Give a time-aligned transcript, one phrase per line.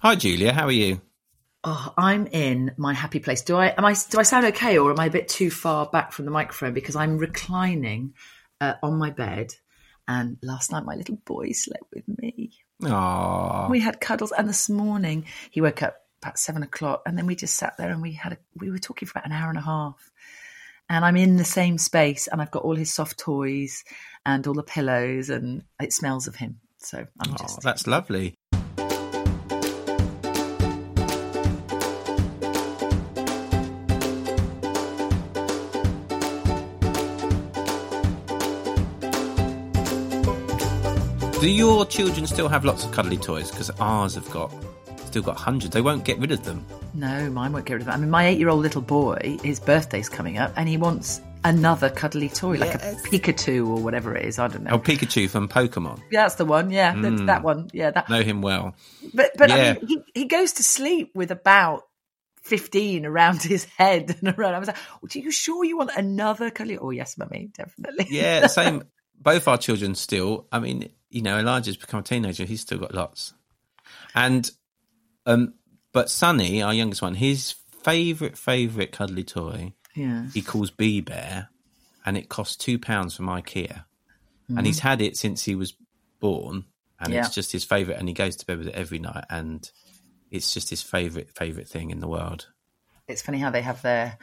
[0.00, 0.52] Hi, Julia.
[0.52, 1.00] How are you?
[1.64, 3.42] Oh, I'm in my happy place.
[3.42, 5.86] Do I am I do I sound okay, or am I a bit too far
[5.86, 8.14] back from the microphone because I'm reclining
[8.60, 9.54] uh, on my bed,
[10.06, 12.52] and last night my little boy slept with me.
[12.82, 13.68] Aww.
[13.70, 17.34] We had cuddles, and this morning he woke up about seven o'clock, and then we
[17.34, 19.58] just sat there and we had a, we were talking for about an hour and
[19.58, 20.12] a half.
[20.88, 23.82] And I'm in the same space, and I've got all his soft toys
[24.24, 26.60] and all the pillows, and it smells of him.
[26.78, 28.37] So I'm just that's lovely.
[41.40, 43.52] Do your children still have lots of cuddly toys?
[43.52, 44.52] Because ours have got
[45.06, 45.72] still got hundreds.
[45.72, 46.66] They won't get rid of them.
[46.94, 47.94] No, mine won't get rid of them.
[47.94, 52.28] I mean, my eight-year-old little boy, his birthday's coming up, and he wants another cuddly
[52.28, 54.40] toy, like a Pikachu or whatever it is.
[54.40, 54.72] I don't know.
[54.72, 56.00] Oh, Pikachu from Pokemon.
[56.10, 56.72] Yeah, that's the one.
[56.72, 57.26] Yeah, that's hmm.
[57.26, 57.70] that one.
[57.72, 58.10] Yeah, that.
[58.10, 58.74] Know him well.
[59.14, 61.84] But but I mean, he, he goes to sleep with about
[62.42, 64.54] fifteen around his head and around.
[64.54, 68.08] I was like, oh, "Are you sure you want another cuddly?" Oh yes, mummy, definitely.
[68.10, 68.82] Yeah, same.
[69.20, 70.46] Both our children still.
[70.52, 72.44] I mean, you know, Elijah's become a teenager.
[72.44, 73.34] He's still got lots.
[74.14, 74.50] And,
[75.26, 75.54] um,
[75.92, 80.26] but Sonny, our youngest one, his favorite favorite cuddly toy, yeah.
[80.32, 81.48] he calls Bee Bear,
[82.04, 83.84] and it costs two pounds from IKEA,
[84.48, 85.74] and he's had it since he was
[86.20, 86.64] born,
[87.00, 87.24] and Yeah.
[87.24, 89.70] it's just his favorite, and he goes to bed with it every night, and
[90.30, 92.48] it's just his favorite favorite thing in the world.
[93.06, 94.18] It's funny how they have their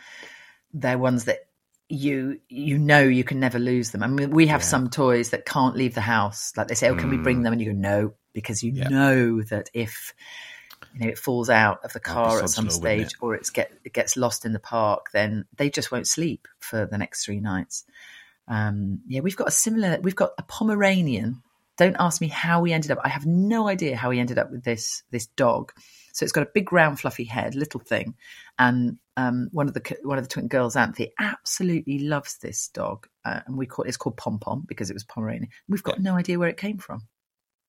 [0.74, 1.48] their ones that
[1.88, 4.02] you you know you can never lose them.
[4.03, 6.52] I mean, we have some toys that can't leave the house.
[6.58, 8.78] Like they say, "Oh, can we bring them?" And you go, "No," because you Mm.
[8.78, 8.88] Yeah.
[8.89, 10.13] know that if
[10.94, 13.13] you know it falls out of the car at some stage it?
[13.22, 16.86] or it's get it gets lost in the park, then they just won't sleep for
[16.86, 17.86] the next three nights.
[18.47, 20.00] Um, yeah, we've got a similar.
[20.02, 21.41] We've got a Pomeranian.
[21.78, 23.00] Don't ask me how we ended up.
[23.04, 25.73] I have no idea how we ended up with this this dog.
[26.14, 28.16] So it's got a big round fluffy head, little thing,
[28.58, 33.08] and um, one of the one of the twin girls, Anthony, absolutely loves this dog,
[33.23, 35.50] uh, and we call it's called Pom Pom because it was Pomeranian.
[35.68, 37.02] We've got no idea where it came from,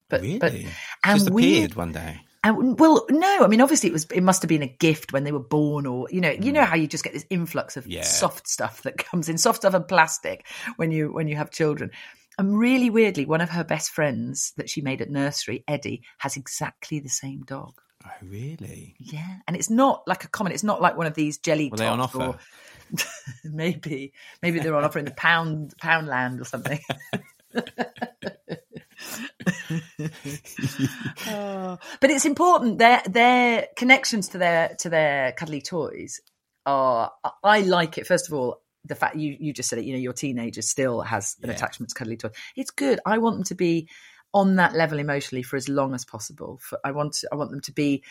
[0.09, 2.21] but really, but just and we appeared one day.
[2.45, 4.07] and well, no, I mean, obviously, it was.
[4.13, 6.65] It must have been a gift when they were born, or you know, you know
[6.65, 7.87] how you just get this influx of.
[7.87, 8.03] Yeah.
[8.03, 10.47] soft stuff that comes in, soft stuff and plastic
[10.77, 11.91] when you when you have children.
[12.39, 16.37] And really weirdly, one of her best friends that she made at nursery, Eddie, has
[16.37, 17.73] exactly the same dog.
[18.05, 18.95] Oh, really?
[18.99, 20.53] Yeah, and it's not like a common.
[20.53, 21.71] It's not like one of these jelly.
[21.71, 22.23] Were they on offer?
[22.23, 22.39] Or,
[23.45, 26.81] maybe, maybe they're on offer in the pound Poundland or something.
[31.29, 31.79] Oh.
[32.01, 36.21] But it's important their their connections to their to their cuddly toys
[36.65, 37.13] are.
[37.43, 38.07] I like it.
[38.07, 39.85] First of all, the fact you you just said it.
[39.85, 41.57] You know, your teenager still has an Yeah.
[41.57, 42.33] attachment to cuddly toys.
[42.57, 43.01] It's good.
[43.07, 43.89] I want them to be
[44.35, 46.59] on that level emotionally for as long as possible.
[46.63, 48.03] For I want to, I want them to be.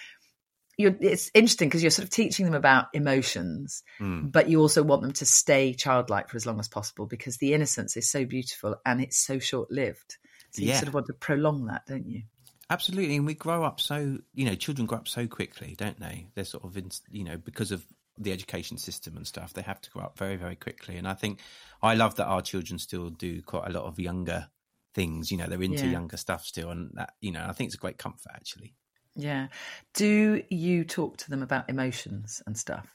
[0.78, 4.28] You're, it's interesting because you're sort of teaching them about emotions, Hmm.
[4.28, 7.54] but you also want them to stay childlike for as long as possible because the
[7.54, 10.18] innocence is so beautiful and it's so short lived.
[10.52, 10.80] So you Yeah.
[10.80, 12.24] sort of want to prolong that, don't you?
[12.70, 16.28] Absolutely, and we grow up so you know, children grow up so quickly, don't they?
[16.36, 17.86] They're sort of in, you know because of
[18.18, 19.54] the education system and stuff.
[19.54, 21.40] They have to grow up very, very quickly, and I think
[21.82, 24.50] I love that our children still do quite a lot of younger
[24.94, 25.32] things.
[25.32, 25.92] You know, they're into Yeah.
[25.92, 28.76] younger stuff still, and that you know, I think it's a great comfort actually.
[29.16, 29.48] Yeah.
[29.94, 32.88] Do you talk to them about emotions and stuff?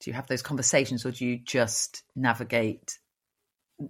[0.00, 2.98] Do you have those conversations or do you just navigate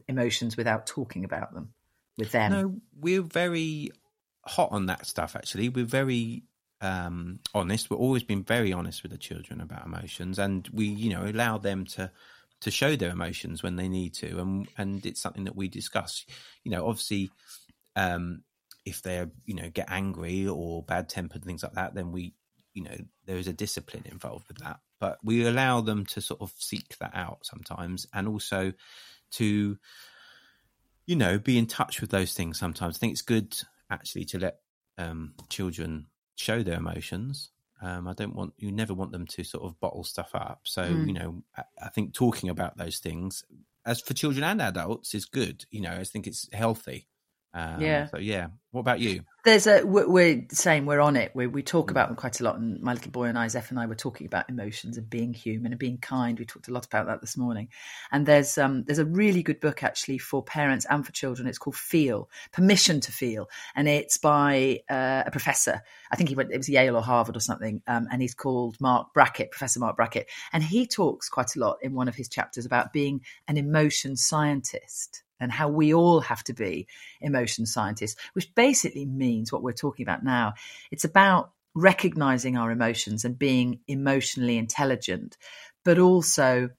[0.07, 1.75] emotions without talking about them
[2.17, 2.53] with them?
[2.53, 3.91] No, we're very
[4.45, 5.35] hot on that stuff.
[5.35, 6.45] Actually, we're very
[6.85, 7.89] um, honest.
[7.89, 11.57] We've always been very honest with the children about emotions, and we, you know, allow
[11.57, 12.11] them to
[12.61, 16.27] to show their emotions when they need to, and and it's something that we discuss.
[16.63, 17.31] You know, obviously,
[17.97, 18.43] um,
[18.85, 22.35] if they're you know get angry or bad tempered things like that, then we,
[22.75, 24.81] you know, there is a discipline involved with that.
[25.01, 28.75] But we allow them to sort of seek that out sometimes, and also
[29.33, 29.79] to
[31.07, 32.97] you know, be in touch with those things sometimes.
[32.97, 33.55] I think it's good
[33.91, 34.61] actually to let
[34.97, 36.07] um, children
[36.37, 37.51] show their emotions.
[37.83, 40.61] Um, I don't want you never want them to sort of bottle stuff up.
[40.65, 41.07] So Mm.
[41.07, 43.45] you know, I, I think talking about those things,
[43.85, 45.67] as for children and adults, is good.
[45.71, 47.09] You know, I think it's healthy.
[47.55, 48.07] Um, Yeah.
[48.09, 48.49] So yeah.
[48.73, 49.23] What about you?
[49.45, 51.31] There's a we're, saying we're on it.
[51.33, 53.71] We we talk about them quite a lot, and my little boy and I, Zeph
[53.71, 56.37] and I, were talking about emotions and being human and being kind.
[56.37, 57.69] We talked a lot about that this morning.
[58.11, 61.47] And there's um there's a really good book actually for parents and for children.
[61.47, 65.83] It's called Feel Permission to Feel, and it's by uh, a professor.
[66.11, 68.77] I think he went it was Yale or Harvard or something, um, and he's called
[68.81, 72.29] Marc Brackett, Professor Marc Brackett, and he talks quite a lot in one of his
[72.29, 76.87] chapters about being an emotion scientist and how we all have to be
[77.21, 80.55] emotion scientists, which basically means what we're talking about now.
[80.91, 85.37] It's about recognizing our emotions and being emotionally intelligent,
[85.85, 86.71] but also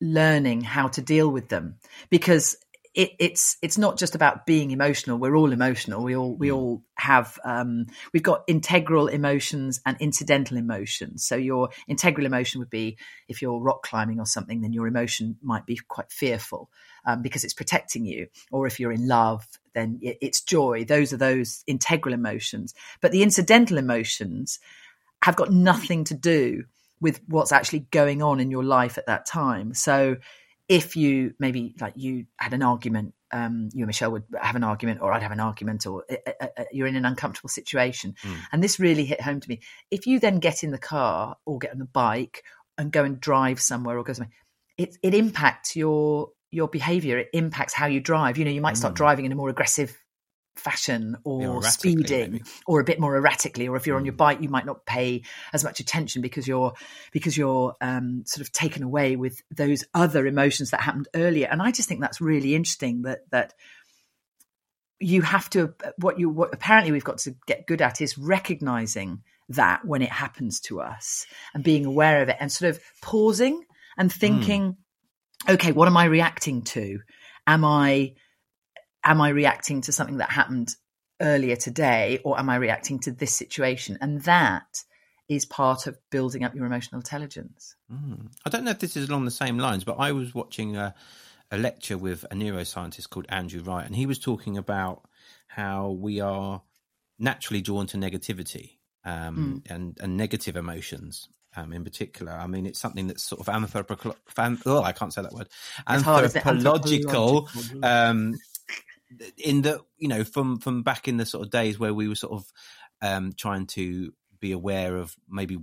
[0.00, 1.76] learning how to deal with them
[2.10, 2.56] because
[2.94, 5.18] it, it's it's not just about being emotional.
[5.18, 6.02] We're all emotional.
[6.02, 6.56] We all we mm.
[6.56, 11.24] all have um, we've got integral emotions and incidental emotions.
[11.24, 12.98] So your integral emotion would be
[13.28, 16.70] if you're rock climbing or something, then your emotion might be quite fearful
[17.08, 18.28] um, because it's protecting you.
[18.52, 20.84] Or if you're in love, then it's joy.
[20.84, 22.74] Those are those integral emotions.
[23.00, 24.60] But the incidental emotions
[25.22, 26.64] have got nothing to do
[27.00, 29.72] with what's actually going on in your life at that time.
[29.72, 30.16] So
[30.68, 34.64] if you maybe like you had an argument, um, you and Michelle would have an
[34.64, 38.14] argument, or I'd have an argument, or uh, uh, uh, you're in an uncomfortable situation,
[38.22, 38.36] mm.
[38.52, 39.60] and this really hit home to me.
[39.90, 42.42] If you then get in the car or get on the bike
[42.76, 44.32] and go and drive somewhere or go somewhere,
[44.76, 47.18] it it impacts your your behavior.
[47.18, 48.38] It impacts how you drive.
[48.38, 48.98] You know, you might start mm.
[48.98, 49.96] driving in a more aggressive
[50.58, 52.44] fashion or speeding maybe.
[52.66, 54.00] or a bit more erratically or if you're mm.
[54.00, 54.18] on your mm.
[54.18, 55.22] bike you might not pay
[55.52, 56.74] as much attention because you're
[57.12, 61.62] because you're um, sort of taken away with those other emotions that happened earlier and
[61.62, 63.54] i just think that's really interesting that that
[65.00, 69.22] you have to what you what apparently we've got to get good at is recognizing
[69.48, 71.24] that when it happens to us
[71.54, 73.64] and being aware of it and sort of pausing
[73.96, 74.14] and mm.
[74.14, 74.76] thinking mm.
[75.48, 76.98] Okay what am i reacting to
[77.46, 78.14] am i
[79.04, 80.74] am I reacting to something that happened
[81.20, 83.98] earlier today or am I reacting to this situation?
[84.00, 84.84] And that
[85.28, 87.74] is part of building up your emotional intelligence.
[87.92, 88.28] Mm.
[88.44, 90.94] I don't know if this is along the same lines, but I was watching a,
[91.50, 95.06] a lecture with a neuroscientist called Andrew Wright, and he was talking about
[95.48, 96.62] how we are
[97.18, 99.74] naturally drawn to negativity um, mm.
[99.74, 101.28] and, and negative emotions.
[101.58, 104.14] Um, in particular, I mean, it's something that's sort of anthropological.
[104.66, 105.48] Oh, I can't say that word.
[105.86, 107.48] Anthropological,
[107.82, 108.36] um,
[109.38, 112.14] in the you know from from back in the sort of days where we were
[112.14, 112.52] sort of
[113.02, 115.58] um, trying to be aware of maybe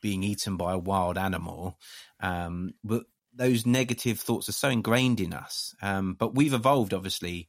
[0.00, 1.78] being eaten by a wild animal,
[2.20, 3.04] um, but
[3.34, 5.74] those negative thoughts are so ingrained in us.
[5.82, 7.48] Um, but we've evolved, obviously,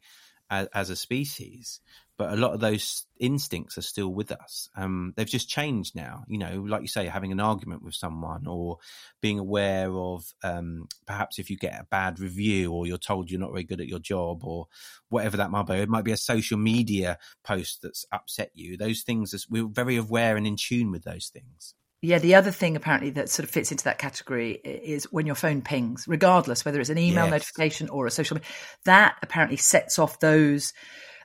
[0.50, 1.80] as, as, a species
[2.18, 4.69] but a lot of those instincts are still with us.
[4.75, 6.24] Um, they've just changed now.
[6.28, 8.78] You know, like you say, having an argument with someone or
[9.22, 13.40] being aware of um, perhaps if you get a bad review or you're told you're
[13.40, 14.68] not very good at your job or
[15.10, 15.75] whatever that might be.
[15.75, 18.78] It might be a social media post that's upset you.
[18.78, 21.75] Those things, we're very aware and in tune with those things.
[22.02, 25.36] Yeah, the other thing apparently that sort of fits into that category is when your
[25.36, 27.31] phone pings, regardless whether it's an email yes.
[27.31, 28.50] notification or a social media,
[28.86, 30.74] that apparently sets off those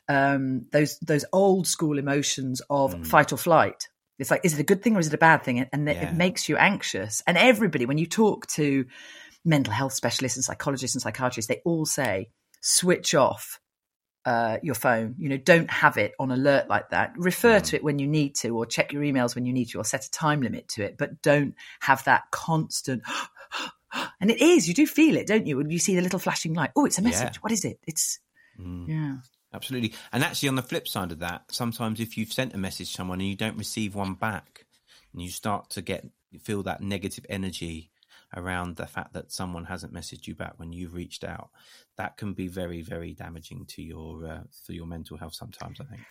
[0.09, 3.07] um, those those old school emotions of mm.
[3.07, 3.89] fight or flight.
[4.19, 5.67] It's like, is it a good thing or is it a bad thing?
[5.73, 6.11] And yeah.
[6.11, 7.23] it makes you anxious.
[7.27, 8.85] And everybody, when you talk to
[9.45, 13.61] mental health specialists and psychologists and psychiatrists, they all say switch off
[14.25, 15.17] uh, your phone.
[15.19, 17.15] You know, don't have it on alert like that.
[17.17, 17.65] Refer mm.
[17.65, 19.85] to it when you need to, or check your emails when you need to, or
[19.85, 20.97] set a time limit to it.
[20.97, 23.03] But don't have that constant.
[24.21, 24.69] and it is.
[24.69, 25.57] You do feel it, don't you?
[25.57, 26.71] When you see the little flashing light.
[26.77, 27.35] Oh, it's a message.
[27.35, 27.41] Yeah.
[27.41, 27.79] What is it?
[27.87, 28.21] It's
[28.61, 28.87] mm.
[28.89, 29.17] yeah.
[29.55, 29.93] Absolutely.
[30.13, 32.95] And actually, on the flip side of that, sometimes if you've sent a message to
[32.95, 34.65] someone and you don't receive one back,
[35.13, 36.07] and you start to get
[36.41, 37.91] feel that negative energy
[38.35, 41.51] around the fact that someone hasn't messaged you back when you've reached out,
[41.97, 45.35] that can be very, very damaging to your uh, for your mental health.
[45.35, 46.03] Sometimes, I think.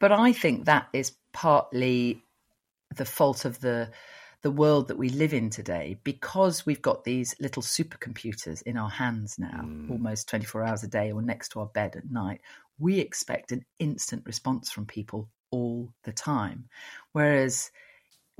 [0.00, 2.22] But I think that is partly
[2.94, 3.90] the fault of the
[4.42, 8.88] the world that we live in today because we've got these little supercomputers in our
[8.88, 9.90] hands now mm.
[9.90, 12.40] almost 24 hours a day or next to our bed at night
[12.78, 16.68] we expect an instant response from people all the time.
[17.12, 17.70] Whereas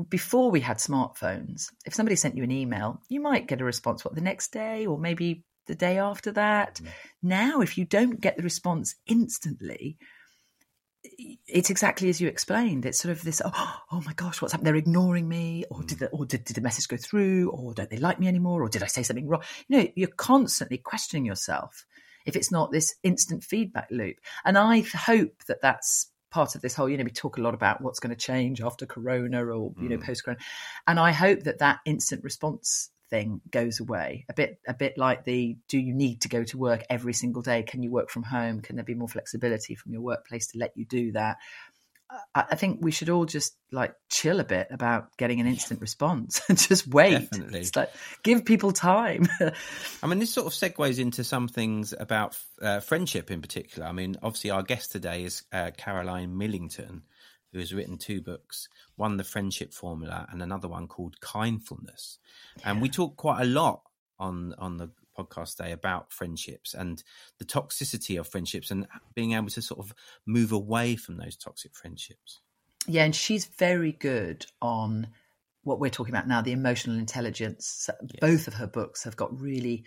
[0.09, 4.05] before we had smartphones, if somebody sent you an email, you might get a response
[4.05, 6.77] what the next day or maybe the day after that.
[6.77, 6.89] Mm.
[7.23, 9.99] Now, if you don't get the response instantly,
[11.47, 12.87] it's exactly as you explained.
[12.87, 14.67] It's sort of this, oh, oh my gosh, what's happened?
[14.67, 17.91] They're ignoring me, or did the, or did, did the message go through, or don't
[17.91, 19.43] they like me anymore, or did I say something wrong?
[19.69, 21.87] You know, you're constantly questioning yourself
[22.29, 24.17] if it's not this instant feedback loop.
[24.45, 27.55] And I hope that that's part of this whole, you know, we talk a lot
[27.55, 29.91] about what's going to change after Corona or, you mm.
[29.91, 30.39] know, post Corona.
[30.87, 35.25] And I hope that that instant response thing goes away a bit a bit like
[35.25, 38.23] the do you need to go to work every single day can you work from
[38.23, 41.39] home can there be more flexibility from your workplace to let you do that
[42.35, 46.41] I think we should all just like chill a bit about getting an instant response
[46.49, 47.31] and just wait.
[47.31, 47.61] Definitely.
[47.61, 47.91] It's like
[48.23, 49.29] give people time.
[50.03, 53.87] I mean, this sort of segues into some things about uh, friendship in particular.
[53.87, 57.03] I mean, obviously, our guest today is uh, Caroline Millington,
[57.53, 62.19] who has written two books one, The Friendship Formula, and another one called Kindfulness.
[62.59, 62.71] Yeah.
[62.71, 63.83] And we talk quite a lot
[64.19, 67.03] on on the podcast day about friendships and
[67.39, 69.95] the toxicity of friendships and being able to sort of
[70.27, 72.41] move away from those toxic friendships.
[72.87, 75.09] Yeah, and she's very good on
[75.63, 77.91] what we're talking about now the emotional intelligence.
[78.01, 78.11] Yes.
[78.21, 79.85] Both of her books have got really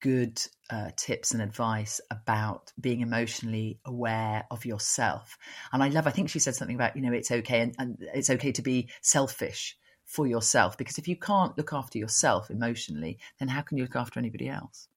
[0.00, 5.36] good uh, tips and advice about being emotionally aware of yourself.
[5.72, 7.98] And I love, I think she said something about, you know, it's okay and, and
[8.14, 9.76] it's okay to be selfish
[10.08, 13.94] for yourself because if you can't look after yourself emotionally, then how can you look
[13.94, 14.88] after anybody else?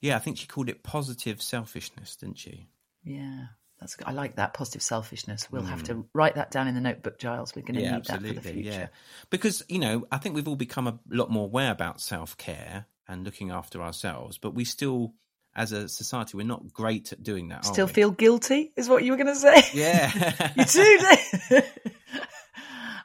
[0.00, 2.68] Yeah, I think she called it positive selfishness, didn't she?
[3.02, 3.46] Yeah.
[3.80, 5.50] That's I like that positive selfishness.
[5.50, 5.68] We'll mm.
[5.68, 6.00] have to hmm.
[6.12, 7.54] write that down in the notebook, Giles.
[7.54, 8.70] We're going to yeah, need absolutely, that for the future.
[8.70, 8.86] Yeah,
[9.30, 12.86] because you know, I think we've all become a lot more aware about self care
[13.06, 15.14] and looking after ourselves, but we still,
[15.54, 17.64] as a society, we're not great at doing that.
[17.64, 19.62] Still feel guilty, is what you were going to say.
[19.72, 20.64] Yeah, you
[21.50, 21.60] do.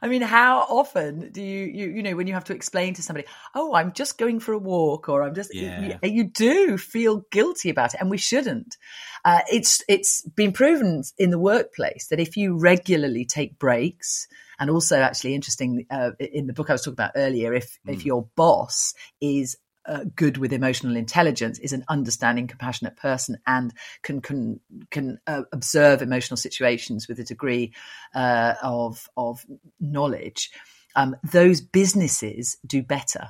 [0.04, 3.02] I mean, how often do you, you, you know, when you have to explain to
[3.02, 5.98] somebody, oh, I'm just going for a walk, or I'm just, yeah.
[6.04, 8.76] you, you do feel guilty about it, and we shouldn't.
[9.24, 14.28] Uh, it's it's been proven in the workplace that if you regularly take breaks,
[14.60, 17.94] and also actually interesting uh, in the book I was talking about earlier, if mm.
[17.94, 19.56] if your boss is
[19.86, 24.60] uh, good with emotional intelligence is an understanding, compassionate person and can can
[24.92, 27.74] can uh, observe emotional situations with a degree
[28.16, 29.46] uh, of of
[29.80, 30.52] knowledge.
[30.96, 33.30] Um, those businesses do better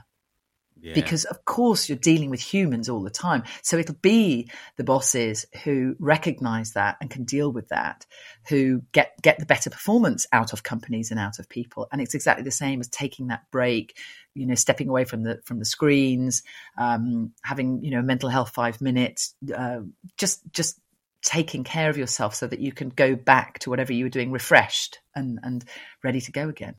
[0.83, 0.93] yeah.
[0.93, 3.43] Because of course you're dealing with humans all the time.
[3.61, 8.05] So it'll be the bosses who recognize that and can deal with that,
[8.49, 11.87] who get get the better performance out of companies and out of people.
[11.91, 13.95] And it's exactly the same as taking that break,
[14.33, 16.43] you know, stepping away from the from the screens,
[16.77, 19.79] um, having you know mental health five minutes, uh,
[20.17, 20.81] just just
[21.21, 24.33] taking care of yourself so that you can go back to whatever you were doing
[24.33, 25.63] refreshed and and
[26.03, 26.75] ready to go again.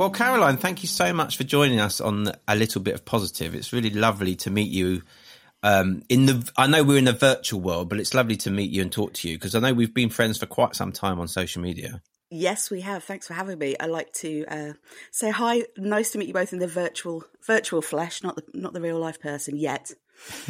[0.00, 3.54] Well, Caroline, thank you so much for joining us on a little bit of positive.
[3.54, 5.02] It's really lovely to meet you.
[5.62, 8.70] Um, in the, I know we're in a virtual world, but it's lovely to meet
[8.70, 11.20] you and talk to you because I know we've been friends for quite some time
[11.20, 12.00] on social media.
[12.30, 13.04] Yes, we have.
[13.04, 13.76] Thanks for having me.
[13.78, 14.72] I like to uh,
[15.10, 15.64] say hi.
[15.76, 18.98] Nice to meet you both in the virtual virtual flesh, not the not the real
[18.98, 19.92] life person yet.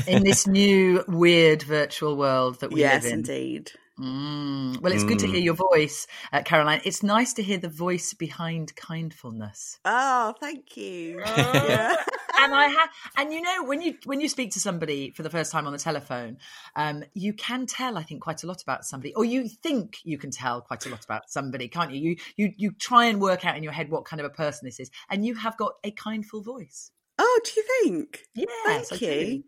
[0.07, 3.19] in this new weird virtual world that we yes, live in.
[3.19, 3.73] Yes, indeed.
[4.01, 4.81] Mm.
[4.81, 5.09] Well, it's mm.
[5.09, 5.45] good to hear mm.
[5.45, 6.81] your voice, uh, Caroline.
[6.85, 9.79] It's nice to hear the voice behind kindfulness.
[9.85, 11.23] Oh, thank you.
[11.25, 11.67] Oh.
[11.69, 11.97] yeah.
[12.41, 15.29] and I have, and you know, when you when you speak to somebody for the
[15.29, 16.39] first time on the telephone,
[16.77, 20.17] um, you can tell, I think, quite a lot about somebody, or you think you
[20.17, 22.01] can tell quite a lot about somebody, can't you?
[22.01, 24.61] You you you try and work out in your head what kind of a person
[24.65, 26.91] this is, and you have got a kindful voice.
[27.19, 28.21] Oh, do you think?
[28.35, 29.45] Yeah, thank you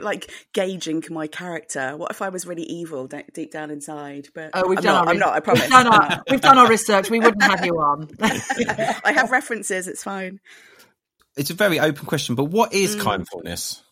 [0.00, 1.96] like gauging my character.
[1.96, 4.28] What if I was really evil deep down inside?
[4.34, 5.32] But oh, we've I'm done not, our, I'm not.
[5.34, 5.62] I promise.
[5.62, 7.10] We've done, our, we've done our research.
[7.10, 8.08] We wouldn't have you on.
[8.20, 9.88] I have references.
[9.88, 10.40] It's fine.
[11.36, 13.00] It's a very open question, but what is mm.
[13.00, 13.82] kindfulness?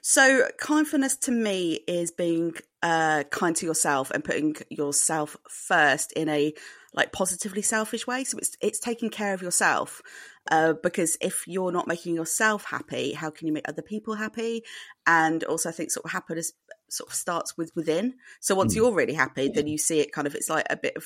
[0.00, 6.28] So, kindfulness to me is being uh, kind to yourself and putting yourself first in
[6.28, 6.54] a
[6.94, 8.24] like positively selfish way.
[8.24, 10.02] So it's it's taking care of yourself.
[10.50, 14.62] Uh, because if you're not making yourself happy, how can you make other people happy?
[15.06, 16.52] And also, I think sort of happiness
[16.88, 18.14] sort of starts with within.
[18.40, 18.76] So once mm.
[18.76, 21.04] you're really happy, then you see it kind of it's like a bit of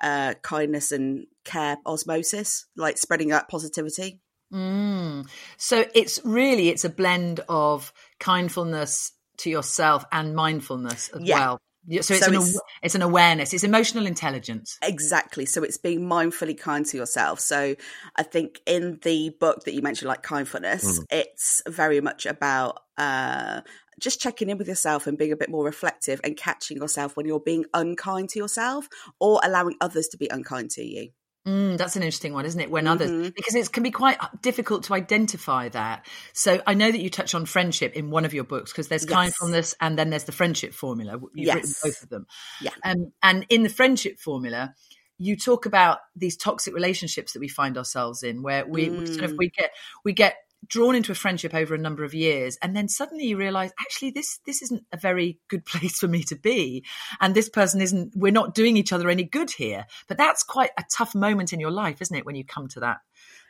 [0.00, 4.20] uh, kindness and care osmosis, like spreading that positivity.
[4.52, 5.28] Mm.
[5.56, 11.38] So it's really it's a blend of kindfulness to yourself and mindfulness as yeah.
[11.38, 11.60] well.
[11.88, 14.78] So it's, so an, it's, it's an awareness, it's emotional intelligence.
[14.82, 15.46] Exactly.
[15.46, 17.40] So it's being mindfully kind to yourself.
[17.40, 17.74] So
[18.14, 21.04] I think in the book that you mentioned, like kindfulness, mm.
[21.10, 23.62] it's very much about uh,
[23.98, 27.26] just checking in with yourself and being a bit more reflective and catching yourself when
[27.26, 31.10] you're being unkind to yourself or allowing others to be unkind to you.
[31.46, 32.70] Mm, that's an interesting one, isn't it?
[32.70, 33.30] When others, mm-hmm.
[33.34, 36.06] because it can be quite difficult to identify that.
[36.32, 39.04] So I know that you touch on friendship in one of your books because there's
[39.04, 39.12] yes.
[39.12, 41.18] kindfulness and then there's the friendship formula.
[41.34, 41.54] You've yes.
[41.56, 42.26] written both of them.
[42.60, 42.70] Yeah.
[42.84, 44.74] Um, and in the friendship formula,
[45.18, 49.00] you talk about these toxic relationships that we find ourselves in, where we, mm.
[49.00, 49.38] we sort of mm.
[49.38, 49.70] we get
[50.04, 53.36] we get drawn into a friendship over a number of years and then suddenly you
[53.36, 56.84] realize actually this this isn't a very good place for me to be.
[57.20, 59.86] And this person isn't we're not doing each other any good here.
[60.08, 62.80] But that's quite a tough moment in your life isn't it when you come to
[62.80, 62.98] that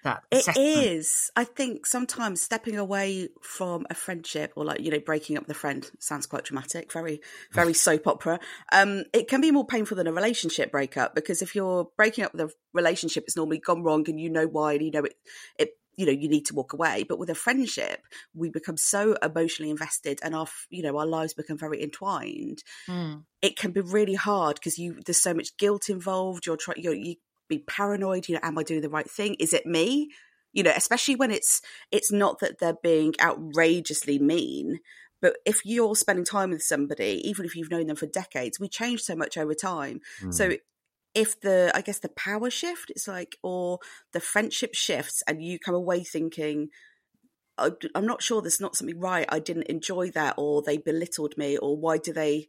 [0.05, 1.31] that it is.
[1.37, 5.55] I think sometimes stepping away from a friendship or like you know breaking up the
[5.55, 7.21] friend sounds quite dramatic very
[7.53, 8.41] very soap opera.
[8.73, 12.33] Um it can be more painful than a relationship breakup because if you're breaking up
[12.33, 15.15] the relationship it's normally gone wrong and you know why and you know it
[15.59, 18.03] it you know you need to walk away but with a friendship
[18.35, 23.23] we become so emotionally invested and our you know our lives become very entwined mm.
[23.41, 26.95] it can be really hard because you there's so much guilt involved you're trying you're,
[26.95, 27.17] you
[27.49, 30.11] be paranoid you know am i doing the right thing is it me
[30.53, 34.81] you know especially when it's it's not that they're being outrageously mean
[35.23, 38.69] But if you're spending time with somebody, even if you've known them for decades, we
[38.69, 40.01] change so much over time.
[40.21, 40.35] Mm.
[40.35, 40.57] So
[41.15, 43.79] if the I guess the power shift, it's like, or
[44.13, 46.69] the friendship shifts, and you come away thinking,
[47.59, 49.27] I'm not sure there's not something right.
[49.29, 52.49] I didn't enjoy that, or they belittled me, or why do they?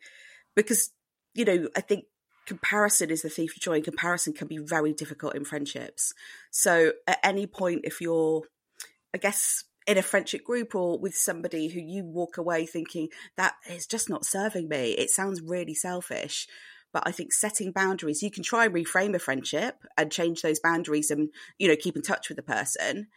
[0.56, 0.92] Because
[1.34, 2.06] you know, I think
[2.46, 6.14] comparison is the thief of joy, and comparison can be very difficult in friendships.
[6.52, 8.44] So at any point, if you're,
[9.14, 13.56] I guess, in a friendship group or with somebody who you walk away thinking that
[13.70, 16.48] is just not serving me, it sounds really selfish.
[16.94, 20.60] But I think setting boundaries, you can try and reframe a friendship and change those
[20.60, 23.08] boundaries and, you know, keep in touch with the person.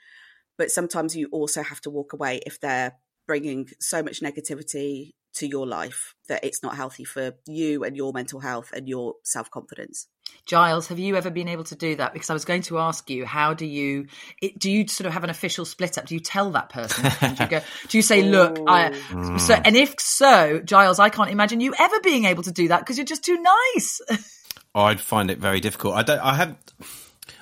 [0.56, 2.95] But sometimes you also have to walk away if they're
[3.26, 8.12] bringing so much negativity to your life that it's not healthy for you and your
[8.12, 10.09] mental health and your self confidence.
[10.45, 12.12] Giles, have you ever been able to do that?
[12.12, 14.07] Because I was going to ask you, how do you
[14.40, 16.07] it, do you sort of have an official split up?
[16.07, 17.11] Do you tell that person?
[17.37, 17.61] do you go?
[17.88, 18.93] Do you say, look, I
[19.38, 22.81] so, and if so, Giles, I can't imagine you ever being able to do that
[22.81, 24.00] because you're just too nice.
[24.75, 25.95] I'd find it very difficult.
[25.95, 26.21] I don't.
[26.21, 26.57] I have.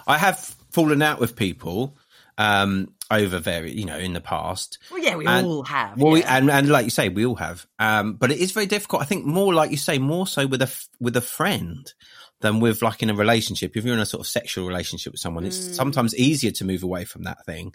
[0.07, 0.39] I have
[0.71, 1.97] fallen out with people
[2.39, 4.79] um, over very, you know, in the past.
[4.91, 5.99] well, yeah, we And- all have.
[6.01, 6.37] Well, we, yeah.
[6.37, 7.67] and and like you say, we all have.
[7.79, 9.03] Um, but it is very difficult.
[9.03, 10.71] I think more like you say, more so with a
[11.01, 11.93] with a friend
[12.41, 13.77] than with like in a relationship.
[13.77, 15.75] If you're in a sort of sexual relationship with someone, it's Mm.
[15.75, 17.73] sometimes easier to move away from that thing.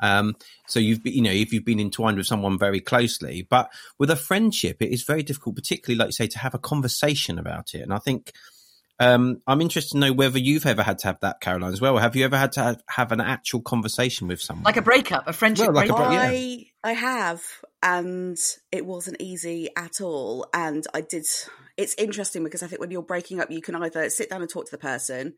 [0.00, 0.36] Um,
[0.68, 4.10] so you've been, you know, if you've been entwined with someone very closely, but with
[4.10, 7.74] a friendship, it is very difficult, particularly like you say, to have a conversation about
[7.74, 7.80] it.
[7.82, 8.32] And I think.
[9.02, 11.96] Um, I'm interested to know whether you've ever had to have that, Caroline, as well.
[11.98, 14.64] Have you ever had to have, have an actual conversation with someone?
[14.64, 16.08] like a breakup, a friendship Well, like a breakup.
[16.10, 16.20] break-
[16.84, 16.88] yeah.
[16.88, 17.42] I I have,
[17.82, 18.36] and
[18.70, 20.46] it wasn't easy at all.
[20.54, 21.26] And I did.
[21.76, 24.50] It's interesting because I think when you're breaking up, you can either sit down and
[24.50, 25.34] talk to the person,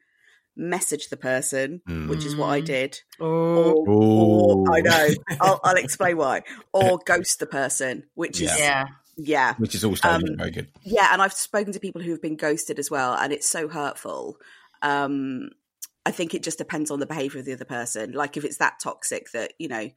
[0.57, 2.65] message the person, which is what I Mm.
[2.67, 3.27] did, Oh,
[3.73, 5.09] or, or I know
[5.41, 6.43] I'll, I'll explain why,
[6.73, 8.85] or ghost the person, which is Yeah.
[9.17, 9.55] Yeah.
[9.57, 10.69] which is also Um, very good.
[10.83, 14.39] Yeah, and I've spoken to people who've been ghosted as well, and it's so hurtful.
[14.83, 15.51] Um,
[16.07, 18.13] I think it just depends on the behavior of the other person.
[18.13, 19.91] Like if it's that toxic that you know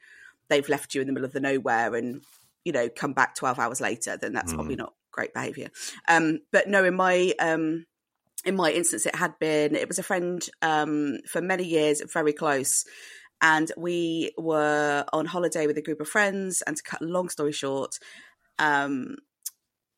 [0.50, 2.22] they've left you in the middle of the nowhere and
[2.64, 5.70] you know come back twelve hours later, then that's probably not great behavior.
[6.08, 7.86] Um, but no, in my um,
[8.46, 12.34] in my instance, it had been it was a friend um, for many years, very
[12.34, 12.86] close.
[13.40, 16.64] And we were on holiday with a group of friends.
[16.64, 18.00] And to cut a long story short,
[18.60, 19.18] um,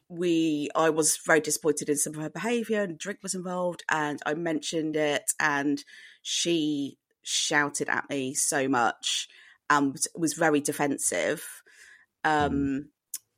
[0.10, 4.20] we I was very disappointed in some of her behaviour and drink was involved and
[4.26, 5.84] I mentioned it and
[6.24, 9.30] she shouted at me so much
[9.70, 11.62] and was very defensive.
[12.24, 12.90] Um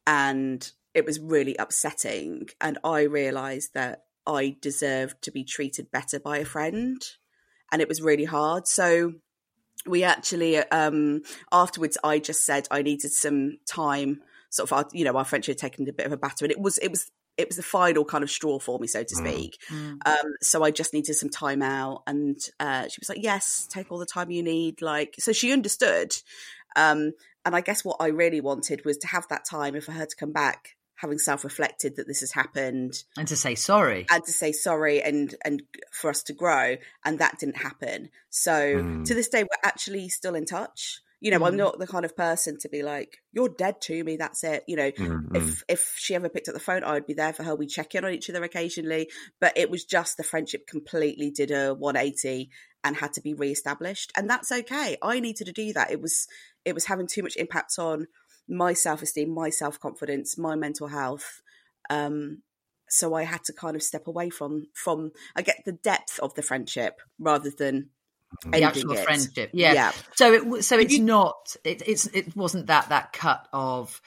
[0.07, 6.19] and it was really upsetting and I realised that I deserved to be treated better
[6.21, 7.01] by a friend
[7.71, 8.65] and it was really hard.
[8.65, 9.15] So
[9.85, 15.03] we actually um afterwards I just said I needed some time sort of our, you
[15.03, 17.09] know our friendship had taken a bit of a batter and it was it was
[17.37, 19.27] it was the final kind of straw for me so to Mm.
[19.27, 19.97] speak Mm.
[20.05, 23.91] um so i just needed some time out and uh she was like yes take
[23.91, 26.13] all the time you need like so she understood
[26.75, 27.11] um
[27.45, 30.05] and i guess what i really wanted was to have that time and for her
[30.05, 34.05] to come back having self-reflected that this has happened And to say sorry.
[34.11, 38.51] and to say sorry and and for us to grow and that didn't happen so
[38.51, 39.05] Mm.
[39.05, 41.57] to this day we're actually still in touch you know i'm Mm.
[41.57, 44.75] not the kind of person to be like you're dead to me that's it you
[44.75, 45.37] know Mm, mm.
[45.37, 47.95] if if she ever picked up the phone i'd be there for her we check
[47.95, 52.49] in on each other occasionally but it was just the friendship completely did a 180
[52.83, 56.27] and had to be reestablished and that's okay i needed to do that it was
[56.65, 58.07] it was having too much impact on
[58.49, 61.41] my self-esteem my self-confidence my mental health
[61.91, 62.41] um
[62.89, 66.33] so i had to kind of step away from from i get the depth of
[66.33, 67.89] the friendship rather than
[68.49, 69.03] the actual it.
[69.03, 69.51] friendship.
[69.53, 69.73] Yeah.
[69.73, 74.01] yeah So it so it's you- not it, it's it wasn't that that cut of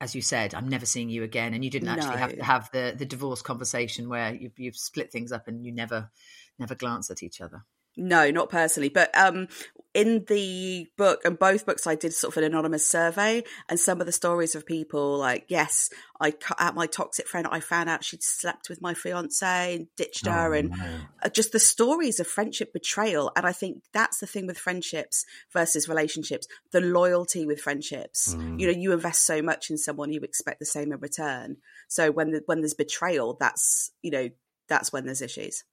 [0.00, 2.70] as you said I'm never seeing you again and you didn't actually have to have
[2.72, 6.10] the the divorce conversation where you've, you've split things up and you never
[6.58, 7.64] never glance at each other.
[7.96, 9.48] No, not personally, but um,
[9.94, 14.00] in the book and both books, I did sort of an anonymous survey, and some
[14.00, 17.46] of the stories of people like, yes, I cut out my toxic friend.
[17.50, 21.00] I found out she'd slept with my fiance and ditched her, Oh, and no.
[21.22, 23.30] uh, just the stories of friendship betrayal.
[23.36, 28.34] And I think that's the thing with friendships versus relationships: the loyalty with friendships.
[28.34, 28.58] Mm.
[28.60, 31.56] You know, you invest so much in someone, you expect the same in return.
[31.88, 34.30] So when the, when there's betrayal, that's you know
[34.68, 35.64] that's when there's issues.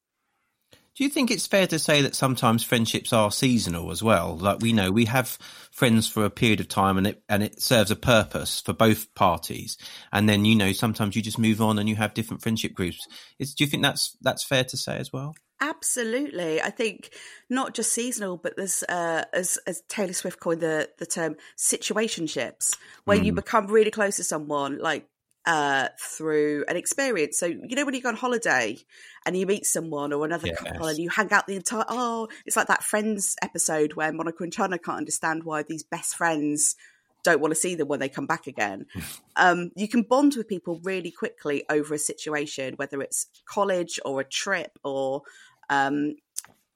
[0.96, 4.36] Do you think it's fair to say that sometimes friendships are seasonal as well?
[4.36, 5.38] Like we know we have
[5.70, 9.14] friends for a period of time and it and it serves a purpose for both
[9.14, 9.78] parties.
[10.12, 13.06] And then you know sometimes you just move on and you have different friendship groups.
[13.38, 15.34] Is, do you think that's that's fair to say as well?
[15.60, 16.60] Absolutely.
[16.60, 17.10] I think
[17.50, 22.74] not just seasonal, but there's, uh, as, as Taylor Swift coined the, the term, situationships,
[23.04, 23.26] where mm.
[23.26, 25.06] you become really close to someone, like
[25.46, 27.38] uh, through an experience.
[27.38, 28.78] So, you know, when you go on holiday
[29.26, 30.58] and you meet someone or another yes.
[30.58, 34.42] couple and you hang out the entire, oh, it's like that Friends episode where Monica
[34.42, 36.76] and Chandler can't understand why these best friends
[37.22, 38.86] don't want to see them when they come back again.
[39.36, 44.20] um, you can bond with people really quickly over a situation, whether it's college or
[44.20, 45.22] a trip or
[45.68, 46.16] um,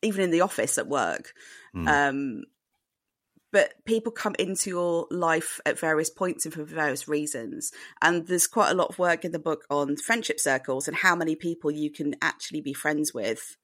[0.03, 1.33] even in the office at work.
[1.75, 1.89] Mm.
[1.89, 2.45] Um,
[3.55, 7.71] but people come into your life at various points and for various reasons.
[8.03, 11.15] And there's quite a lot of work in the book on friendship circles and how
[11.15, 13.57] many people you can actually be friends with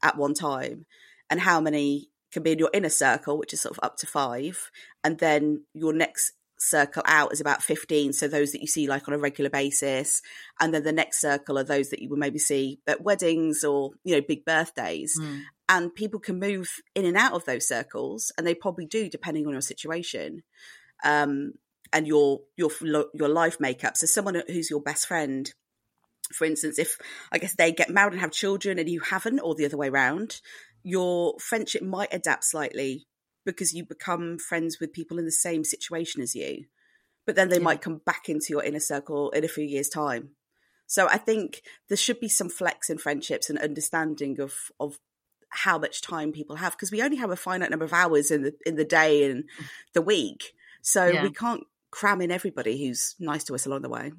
[0.00, 0.86] at one time,
[1.28, 4.06] and how many can be in your inner circle, which is sort of up to
[4.06, 4.70] five,
[5.02, 9.08] and then your next circle out is about 15 so those that you see like
[9.08, 10.22] on a regular basis
[10.60, 13.90] and then the next circle are those that you will maybe see at weddings or
[14.04, 15.42] you know big birthdays mm.
[15.68, 19.46] And people can move in and out of those circles and they probably do depending
[19.46, 20.42] on your situation
[21.04, 21.52] um,
[21.92, 22.70] and your your
[23.14, 25.54] your life makeup so someone who's your best friend
[26.32, 26.96] for instance if
[27.30, 29.88] i guess they get married and have children and you haven't or the other way
[29.88, 30.40] around
[30.82, 33.06] your friendship might adapt slightly
[33.44, 36.64] because you become friends with people in the same situation as you.
[37.26, 37.62] But then they yeah.
[37.62, 40.30] might come back into your inner circle in a few years' time.
[40.86, 44.98] So I think there should be some flex in friendships and understanding of of
[45.52, 48.42] how much time people have because we only have a finite number of hours in
[48.42, 49.44] the in the day and
[49.92, 50.54] the week.
[50.80, 51.22] So yeah.
[51.22, 54.12] we can't cram in everybody who's nice to us along the way.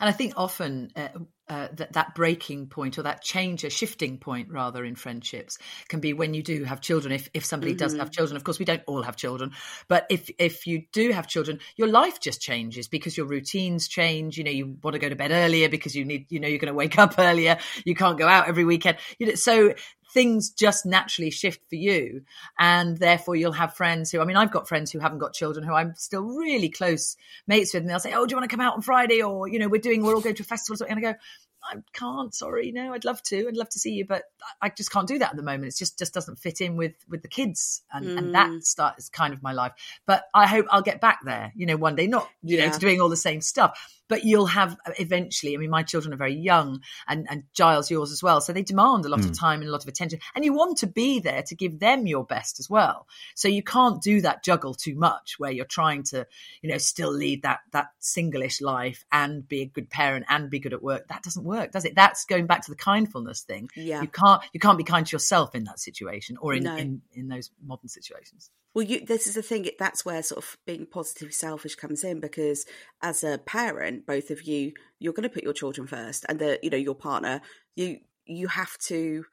[0.00, 1.08] And I think often uh,
[1.48, 6.00] uh, that that breaking point or that change, a shifting point rather in friendships can
[6.00, 7.12] be when you do have children.
[7.12, 7.78] If if somebody mm-hmm.
[7.78, 9.52] doesn't have children, of course we don't all have children,
[9.88, 14.36] but if if you do have children, your life just changes because your routines change.
[14.36, 16.58] You know, you want to go to bed earlier because you need, you know, you're
[16.58, 17.58] going to wake up earlier.
[17.84, 18.98] You can't go out every weekend.
[19.18, 19.74] You know, so
[20.16, 22.22] things just naturally shift for you.
[22.58, 25.62] And therefore you'll have friends who, I mean, I've got friends who haven't got children
[25.62, 27.82] who I'm still really close mates with.
[27.82, 29.22] And they'll say, Oh, do you want to come out on Friday?
[29.22, 30.72] Or, you know, we're doing, we're all going to a festival.
[30.72, 30.96] or something.
[30.96, 31.18] And I go,
[31.62, 32.34] I can't.
[32.34, 32.94] Sorry, no.
[32.94, 33.48] I'd love to.
[33.48, 34.22] I'd love to see you, but
[34.62, 35.66] I just can't do that at the moment.
[35.72, 38.18] It just just doesn't fit in with with the kids, and, mm.
[38.18, 38.62] and that mm.
[38.62, 39.72] starts kind of my life.
[40.06, 41.52] But I hope I'll get back there.
[41.56, 42.06] You know, one day.
[42.06, 42.70] Not you yeah.
[42.70, 45.54] know doing all the same stuff, but you'll have eventually.
[45.54, 48.40] I mean, my children are very young, and and Giles, yours as well.
[48.40, 49.26] So they demand a lot mm.
[49.26, 51.78] of time and a lot of attention, and you want to be there to give
[51.78, 53.06] them your best as well.
[53.34, 56.26] So you can't do that juggle too much, where you're trying to,
[56.62, 60.58] you know, still lead that that singlish life and be a good parent and be
[60.58, 61.08] good at work.
[61.08, 61.94] That doesn't work, does it?
[61.94, 63.68] That's going back to the kindfulness thing.
[63.74, 66.76] Yeah, you can't you can't be kind to yourself in that situation or in no.
[66.76, 68.50] in, in those modern situations.
[68.76, 69.70] Well, you, this is the thing.
[69.78, 72.66] That's where sort of being positive selfish comes in because
[73.00, 76.58] as a parent, both of you, you're going to put your children first, and the
[76.62, 77.40] you know your partner.
[77.76, 79.24] You you have to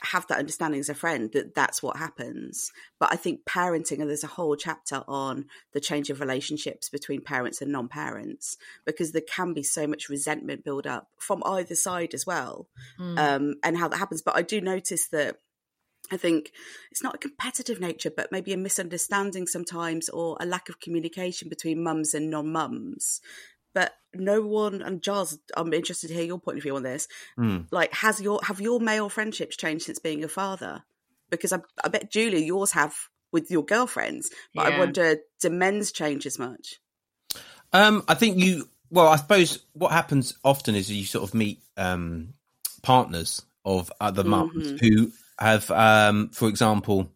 [0.00, 2.70] have that understanding as a friend that that's what happens.
[3.00, 7.20] But I think parenting, and there's a whole chapter on the change of relationships between
[7.20, 12.14] parents and non-parents because there can be so much resentment build up from either side
[12.14, 13.18] as well, mm.
[13.18, 14.22] um, and how that happens.
[14.22, 15.36] But I do notice that
[16.10, 16.52] I think
[16.90, 21.48] it's not a competitive nature, but maybe a misunderstanding sometimes or a lack of communication
[21.48, 23.20] between mums and non mums.
[23.74, 27.08] But no one and Giles, I'm interested to hear your point of view on this.
[27.38, 27.66] Mm.
[27.70, 30.84] Like, has your have your male friendships changed since being a father?
[31.30, 32.94] Because I, I bet Julie, yours have
[33.32, 34.76] with your girlfriends, but yeah.
[34.76, 36.80] I wonder, do men's change as much?
[37.72, 38.68] Um, I think you.
[38.90, 42.32] Well, I suppose what happens often is you sort of meet um,
[42.82, 44.76] partners of other mums mm-hmm.
[44.86, 47.12] who have, um, for example,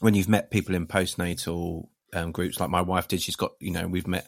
[0.00, 3.70] when you've met people in postnatal um, groups like my wife did, she's got, you
[3.70, 4.26] know, we've met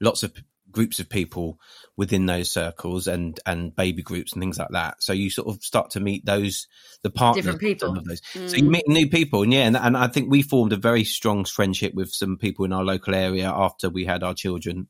[0.00, 0.32] lots of
[0.72, 1.60] groups of people
[1.96, 5.02] within those circles and and baby groups and things like that.
[5.02, 6.66] So you sort of start to meet those
[7.02, 7.96] the partners different people.
[7.96, 8.20] Of those.
[8.34, 8.50] Mm.
[8.50, 11.04] So you meet new people, and yeah, and, and I think we formed a very
[11.04, 14.88] strong friendship with some people in our local area after we had our children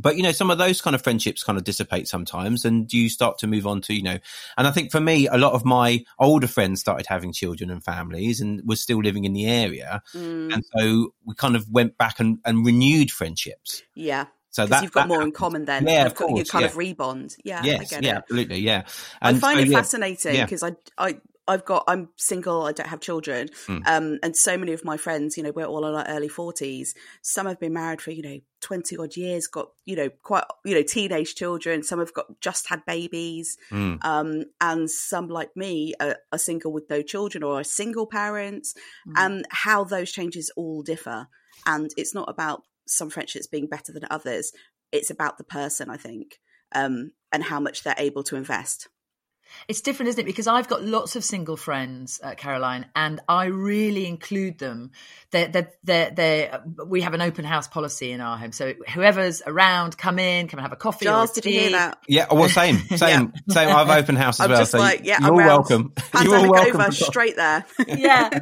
[0.00, 3.08] but you know some of those kind of friendships kind of dissipate sometimes and you
[3.08, 4.18] start to move on to you know
[4.56, 7.84] and i think for me a lot of my older friends started having children and
[7.84, 10.52] families and were still living in the area mm.
[10.52, 14.92] and so we kind of went back and, and renewed friendships yeah so that you've
[14.92, 15.28] got that more happens.
[15.28, 15.86] in common then.
[15.86, 16.38] Yeah, of course.
[16.38, 16.68] You kind yeah.
[16.68, 17.36] of rebond.
[17.44, 18.06] Yeah, yes, yeah, it.
[18.06, 18.82] absolutely, yeah.
[19.20, 22.86] And I find so, it fascinating because I, I, I've got I'm single, I don't
[22.86, 23.48] have children.
[23.66, 23.86] Mm.
[23.86, 26.94] Um, and so many of my friends, you know, we're all in our early forties.
[27.22, 30.74] Some have been married for, you know, 20 odd years, got, you know, quite, you
[30.74, 31.82] know, teenage children.
[31.82, 33.58] Some have got just had babies.
[33.72, 34.04] Mm.
[34.04, 38.74] Um, and some like me are, are, single with no children or are single parents
[39.08, 39.14] mm.
[39.16, 41.26] and how those changes all differ.
[41.66, 44.52] And it's not about some friendships being better than others.
[44.92, 46.38] It's about the person, I think,
[46.72, 48.88] um, and how much they're able to invest.
[49.68, 50.26] It's different, isn't it?
[50.26, 54.92] Because I've got lots of single friends, uh, Caroline, and I really include them.
[55.30, 58.52] They're, they're, they're, they're, we have an open house policy in our home.
[58.52, 61.04] So whoever's around, come in, come and have a coffee.
[61.04, 61.98] Giles, did you hear that?
[62.08, 63.54] Yeah, well, same, same, yeah.
[63.54, 63.68] same.
[63.68, 64.60] I've open house as I'm well.
[64.60, 65.46] Just so like, yeah, you're around.
[65.46, 65.90] welcome.
[65.96, 66.80] Pandemic you're welcome.
[66.80, 67.64] over, straight there.
[67.86, 68.40] yeah,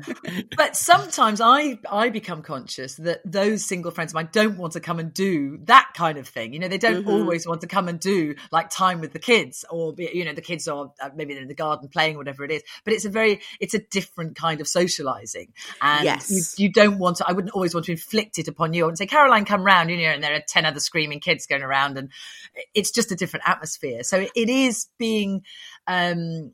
[0.57, 4.81] but sometimes I I become conscious that those single friends of mine don't want to
[4.81, 6.53] come and do that kind of thing.
[6.53, 7.11] You know, they don't mm-hmm.
[7.11, 10.33] always want to come and do like time with the kids, or be, you know,
[10.33, 12.63] the kids are uh, maybe in the garden playing, whatever it is.
[12.85, 16.59] But it's a very it's a different kind of socializing, and yes.
[16.59, 17.29] you, you don't want to.
[17.29, 18.85] I wouldn't always want to inflict it upon you.
[18.85, 21.47] I would say, Caroline, come round, you know, and there are ten other screaming kids
[21.47, 22.11] going around, and
[22.75, 24.03] it's just a different atmosphere.
[24.03, 25.43] So it is being
[25.87, 26.53] um,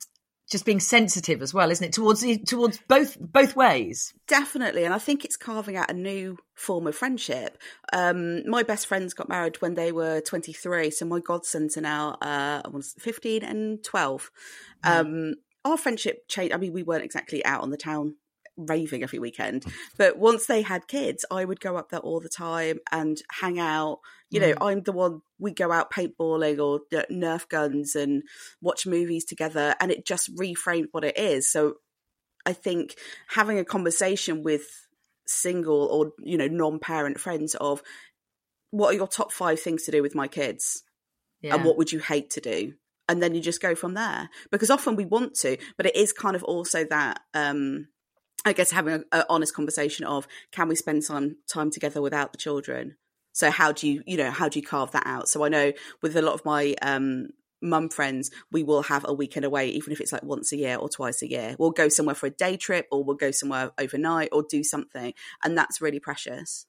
[0.50, 1.92] just being sensitive as well, isn't it?
[1.92, 4.12] Towards towards both both ways.
[4.26, 7.59] Definitely, and I think it's carving out a new form of friendship.
[7.92, 11.83] Um, my best friends got married when they were twenty three, so my godsons are
[11.83, 12.62] now uh,
[12.98, 14.30] fifteen and twelve.
[14.85, 15.00] Mm.
[15.00, 16.54] Um, our friendship changed.
[16.54, 18.16] I mean, we weren't exactly out on the town
[18.56, 19.62] raving every weekend.
[19.62, 19.72] Mm.
[19.98, 23.58] But once they had kids, I would go up there all the time and hang
[23.58, 24.00] out.
[24.30, 24.66] You know, mm.
[24.66, 28.22] I'm the one we go out paintballing or Nerf guns and
[28.60, 31.50] watch movies together, and it just reframed what it is.
[31.50, 31.74] So
[32.46, 32.96] I think
[33.28, 34.66] having a conversation with
[35.26, 37.82] single or you know non-parent friends of
[38.70, 40.82] what are your top five things to do with my kids
[41.40, 41.54] yeah.
[41.54, 42.74] and what would you hate to do
[43.08, 46.12] and then you just go from there because often we want to but it is
[46.12, 47.86] kind of also that um
[48.44, 52.38] I guess having an honest conversation of can we spend some time together without the
[52.38, 52.96] children?
[53.33, 55.28] So how do you, you know, how do you carve that out?
[55.28, 57.28] So I know with a lot of my um,
[57.61, 60.76] mum friends, we will have a weekend away, even if it's like once a year
[60.76, 61.57] or twice a year.
[61.59, 65.14] We'll go somewhere for a day trip, or we'll go somewhere overnight, or do something,
[65.42, 66.66] and that's really precious.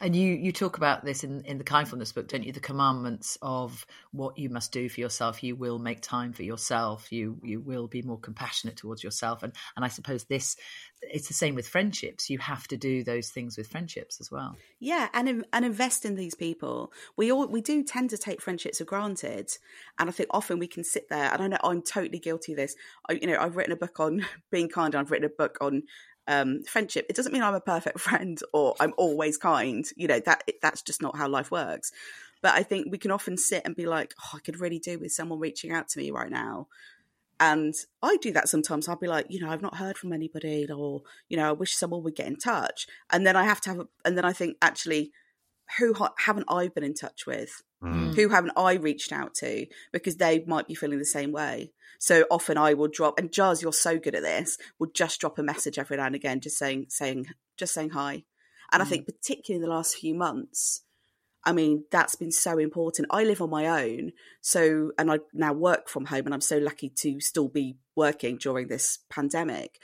[0.00, 2.52] And you you talk about this in, in the kindfulness book, don't you?
[2.52, 5.42] The commandments of what you must do for yourself.
[5.42, 7.12] You will make time for yourself.
[7.12, 9.42] You you will be more compassionate towards yourself.
[9.42, 10.56] And and I suppose this
[11.02, 12.28] it's the same with friendships.
[12.28, 14.56] You have to do those things with friendships as well.
[14.78, 16.92] Yeah, and and invest in these people.
[17.16, 19.50] We all we do tend to take friendships for granted,
[19.98, 21.32] and I think often we can sit there.
[21.32, 22.74] And I know I'm totally guilty of this.
[23.08, 24.94] I, you know, I've written a book on being kind.
[24.94, 25.84] I've written a book on
[26.30, 27.06] um, friendship.
[27.10, 29.84] It doesn't mean I'm a perfect friend or I'm always kind.
[29.96, 31.92] You know that that's just not how life works.
[32.42, 34.98] But I think we can often sit and be like, "Oh, I could really do
[34.98, 36.68] with someone reaching out to me right now."
[37.40, 38.86] And I do that sometimes.
[38.86, 41.74] I'll be like, you know, I've not heard from anybody, or you know, I wish
[41.74, 42.86] someone would get in touch.
[43.10, 45.10] And then I have to have, a, and then I think actually,
[45.78, 47.62] who ha- haven't I been in touch with?
[47.82, 48.14] Mm.
[48.14, 49.66] Who haven't I reached out to?
[49.92, 51.72] Because they might be feeling the same way.
[51.98, 55.38] So often I will drop, and Jazz, you're so good at this, will just drop
[55.38, 58.24] a message every now and again, just saying, saying, just saying hi.
[58.72, 58.86] And mm.
[58.86, 60.82] I think particularly in the last few months,
[61.44, 63.08] I mean, that's been so important.
[63.10, 64.12] I live on my own,
[64.42, 68.36] so and I now work from home, and I'm so lucky to still be working
[68.36, 69.78] during this pandemic.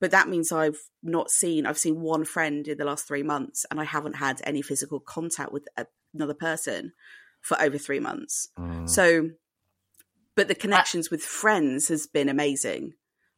[0.00, 3.66] But that means I've not seen, I've seen one friend in the last three months,
[3.70, 5.68] and I haven't had any physical contact with
[6.14, 6.92] another person
[7.42, 8.48] for over three months.
[8.58, 8.88] Mm.
[8.88, 9.30] So
[10.34, 12.94] but the connections with friends has been amazing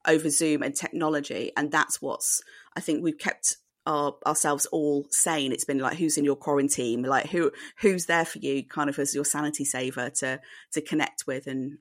[0.07, 2.43] over Zoom and technology, and that's what's
[2.77, 5.53] I think we've kept our, ourselves all sane.
[5.53, 8.99] It's been like who's in your quarantine, like who who's there for you, kind of
[8.99, 10.41] as your sanity saver to
[10.73, 11.79] to connect with and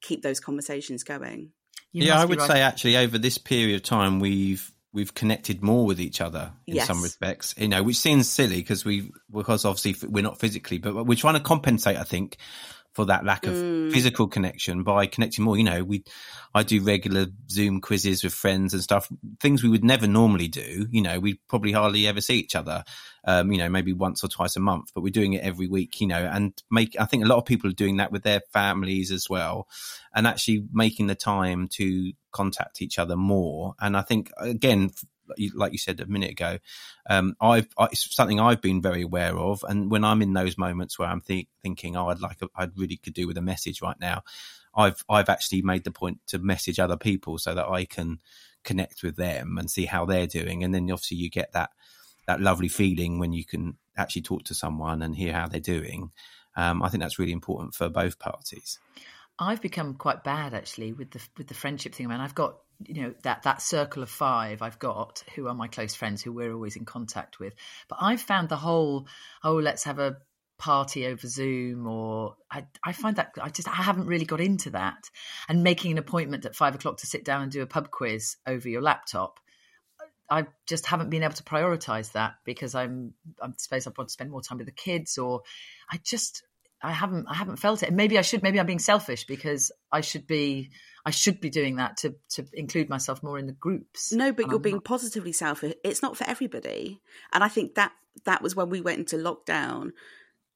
[0.00, 1.52] keep those conversations going.
[1.92, 2.48] You yeah, I would right.
[2.48, 6.76] say actually over this period of time we've we've connected more with each other in
[6.76, 6.86] yes.
[6.86, 7.54] some respects.
[7.58, 11.34] You know, which seems silly because we because obviously we're not physically, but we're trying
[11.34, 11.96] to compensate.
[11.96, 12.36] I think
[12.94, 13.92] for that lack of mm.
[13.92, 15.56] physical connection by connecting more.
[15.56, 16.04] You know, we,
[16.54, 19.08] I do regular Zoom quizzes with friends and stuff,
[19.40, 20.86] things we would never normally do.
[20.90, 22.84] You know, we probably hardly ever see each other.
[23.24, 26.00] Um, you know, maybe once or twice a month, but we're doing it every week.
[26.00, 28.40] You know, and make I think a lot of people are doing that with their
[28.52, 29.68] families as well,
[30.14, 33.74] and actually making the time to contact each other more.
[33.80, 34.90] And I think again,
[35.54, 36.58] like you said a minute ago,
[37.08, 39.64] um, I've I, it's something I've been very aware of.
[39.68, 42.78] And when I'm in those moments where I'm th- thinking, oh, I'd like, a, I'd
[42.78, 44.22] really could do with a message right now,
[44.74, 48.20] I've I've actually made the point to message other people so that I can
[48.64, 50.64] connect with them and see how they're doing.
[50.64, 51.70] And then obviously you get that
[52.26, 56.12] that lovely feeling when you can actually talk to someone and hear how they're doing.
[56.56, 58.78] Um, I think that's really important for both parties.
[59.38, 62.06] I've become quite bad actually with the with the friendship thing.
[62.06, 65.54] I mean, I've got you know that that circle of five I've got who are
[65.54, 67.54] my close friends who we're always in contact with.
[67.88, 69.08] But I've found the whole
[69.42, 70.18] oh let's have a
[70.58, 74.70] party over Zoom or I, I find that I just I haven't really got into
[74.70, 75.10] that.
[75.48, 78.36] And making an appointment at five o'clock to sit down and do a pub quiz
[78.46, 79.40] over your laptop.
[80.30, 84.12] I just haven't been able to prioritize that because I'm I suppose I want to
[84.12, 85.42] spend more time with the kids or
[85.90, 86.42] I just
[86.82, 87.88] I haven't I haven't felt it.
[87.88, 88.42] And maybe I should.
[88.42, 90.70] Maybe I'm being selfish because I should be
[91.04, 94.12] I should be doing that to to include myself more in the groups.
[94.12, 94.84] No, but And you're I'm being not.
[94.84, 95.74] positively selfish.
[95.84, 97.00] It's not for everybody,
[97.32, 97.92] and I think that
[98.24, 99.90] that was when we went into lockdown.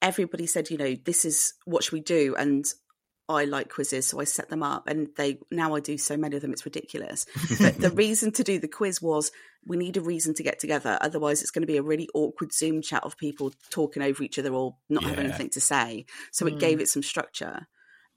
[0.01, 2.65] Everybody said, you know, this is what should we do, and
[3.37, 6.37] I like quizzes, so I set them up, and they now I do so many
[6.37, 7.27] of them, it's ridiculous.
[7.61, 9.31] but the reason to do the quiz was
[9.66, 10.99] we need a reason to get together.
[11.01, 14.38] Otherwise, it's going to be a really awkward Zoom chat of people talking over each
[14.38, 16.05] other or not having anything to say.
[16.33, 16.59] So it Mm.
[16.61, 17.66] gave it some structure.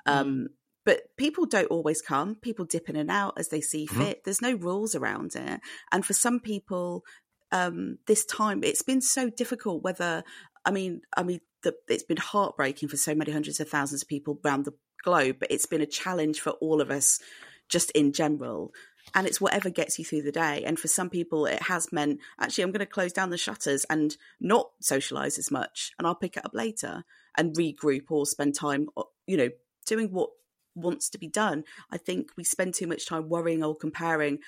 [0.06, 0.50] Um,
[0.86, 2.36] But people don't always come.
[2.36, 3.98] People dip in and out as they see Mhm.
[3.98, 4.24] fit.
[4.24, 5.60] There's no rules around it.
[5.92, 7.04] And for some people,
[7.52, 9.82] um, this time it's been so difficult.
[9.84, 10.24] Whether
[10.64, 14.08] I mean, I mean, the, it's been heartbreaking for so many hundreds of thousands of
[14.08, 14.74] people around the
[15.06, 17.22] globe, but it's been a challenge for all of us,
[17.70, 18.74] just in general.
[19.14, 20.64] And it's whatever gets you through the day.
[20.66, 23.86] And for some people, it has meant actually, I'm going to close down the shutters
[23.90, 27.06] and not socialize as much, and I'll pick it up later
[27.38, 28.88] and regroup or spend time,
[29.28, 29.50] you know,
[29.86, 30.32] doing what
[30.74, 31.64] wants to be done.
[31.92, 34.40] I think we spend too much time worrying or comparing.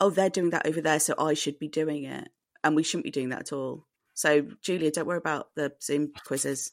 [0.00, 2.28] Oh, they're doing that over there, so I should be doing it,
[2.62, 3.86] and we shouldn't be doing that at all.
[4.14, 6.72] So, Julia, don't worry about the Zoom quizzes.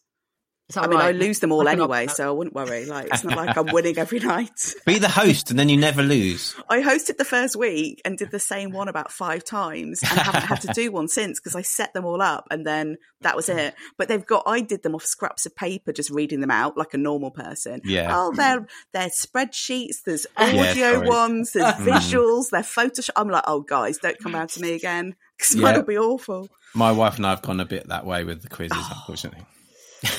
[0.69, 2.85] Is that I mean, I lose them all anyway, so I wouldn't worry.
[2.85, 4.73] Like, it's not like I'm winning every night.
[4.85, 6.55] Be the host, and then you never lose.
[6.69, 10.43] I hosted the first week and did the same one about five times and haven't
[10.45, 13.49] had to do one since because I set them all up and then that was
[13.49, 13.75] it.
[13.97, 16.93] But they've got I did them off scraps of paper, just reading them out like
[16.93, 17.81] a normal person.
[17.83, 18.07] Yeah.
[18.17, 21.07] Oh, they're they're spreadsheets, there's audio sorry.
[21.07, 21.85] ones, there's Mm.
[21.85, 23.09] visuals, they're Photoshop.
[23.17, 25.61] I'm like, oh guys, don't come round to me again because Yeah.
[25.61, 26.47] mine will be awful.
[26.73, 29.45] My wife and I have gone a bit that way with the quizzes, unfortunately.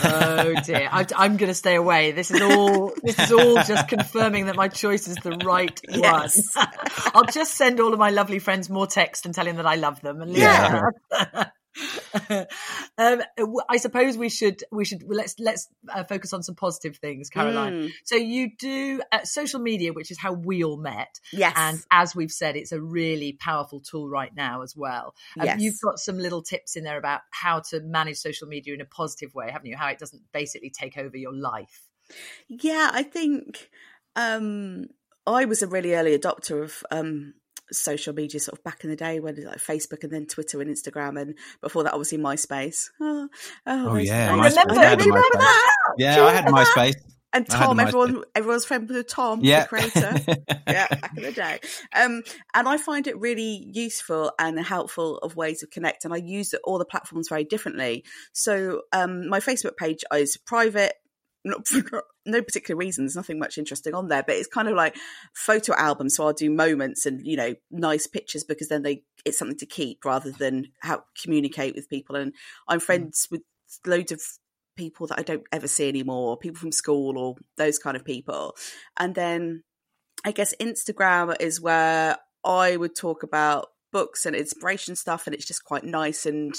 [0.03, 2.13] Oh dear, I, I'm going to stay away.
[2.13, 2.93] This is all.
[3.03, 6.55] This is all just confirming that my choice is the right Yes.
[6.55, 6.67] one.
[7.15, 9.75] I'll just send all of my lovely friends more text and tell them that I
[9.77, 10.23] love them.
[10.23, 10.91] And Yeah.
[12.99, 13.23] um,
[13.69, 17.73] I suppose we should we should let's let's uh, focus on some positive things, Caroline.
[17.73, 17.91] Mm.
[18.05, 21.55] So you do uh, social media, which is how we all met, Yes.
[21.57, 25.15] and as we've said, it's a really powerful tool right now as well.
[25.39, 25.61] Um, Yes.
[25.61, 28.87] You've got some little tips in there about how to manage social media in a
[28.87, 29.77] positive way, haven't you?
[29.77, 31.89] How it doesn't basically take over your life.
[32.49, 33.71] Yeah, I think
[34.17, 34.87] um,
[35.27, 37.35] I was a really early adopter of um,
[37.73, 40.71] social media, sort of back in the day when like Facebook and then Twitter and
[40.71, 42.89] Instagram, and before that, obviously MySpace.
[43.01, 43.29] Oh,
[43.67, 44.55] Oh, those yeah, days.
[44.57, 44.65] MySpace.
[44.67, 45.77] Remember- I remember remember that?
[45.99, 46.95] Yeah, I had MySpace.
[47.33, 49.63] And Tom, everyone, everyone's friend with Tom, Yeah.
[49.63, 50.21] the creator.
[50.69, 51.59] yeah, back in the day.
[51.93, 52.23] Um,
[52.55, 56.05] and I find it really useful and helpful of ways of connect.
[56.05, 58.05] And I use all the platforms very differently.
[58.33, 60.93] So um, my Facebook page is private.
[61.45, 63.05] Not for no particular reason.
[63.05, 64.97] There's nothing much interesting on there, but it's kind of like
[65.35, 66.09] photo album.
[66.09, 69.67] So I'll do moments and you know nice pictures because then they it's something to
[69.67, 72.17] keep rather than how communicate with people.
[72.17, 72.33] And
[72.69, 72.85] I'm hmm.
[72.85, 73.43] friends with
[73.87, 74.21] loads of
[74.77, 78.57] people that I don't ever see anymore, people from school or those kind of people.
[78.97, 79.63] And then
[80.25, 85.47] I guess Instagram is where I would talk about books and inspiration stuff, and it's
[85.47, 86.27] just quite nice.
[86.27, 86.55] And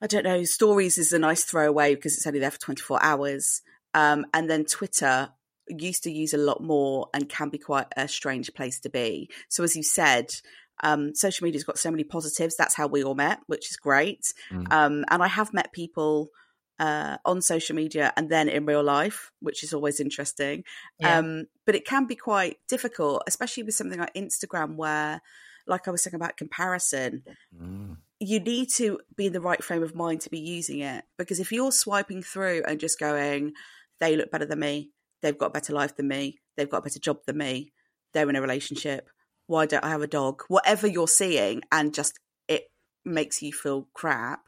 [0.00, 3.62] I don't know, stories is a nice throwaway because it's only there for 24 hours.
[3.94, 5.30] Um, and then Twitter
[5.68, 9.30] used to use a lot more and can be quite a strange place to be.
[9.48, 10.34] So, as you said,
[10.82, 12.56] um, social media's got so many positives.
[12.56, 14.32] That's how we all met, which is great.
[14.52, 14.72] Mm.
[14.72, 16.30] Um, and I have met people
[16.78, 20.64] uh, on social media and then in real life, which is always interesting.
[20.98, 21.18] Yeah.
[21.18, 25.22] Um, but it can be quite difficult, especially with something like Instagram, where,
[25.66, 27.22] like I was saying about comparison,
[27.56, 27.98] Mm.
[28.18, 31.04] you need to be in the right frame of mind to be using it.
[31.16, 33.52] Because if you're swiping through and just going,
[34.00, 34.90] they look better than me,
[35.22, 37.72] they've got a better life than me, they've got a better job than me,
[38.12, 39.08] they're in a relationship,
[39.46, 40.42] why don't I have a dog?
[40.48, 42.64] Whatever you're seeing, and just it
[43.04, 44.40] makes you feel crap,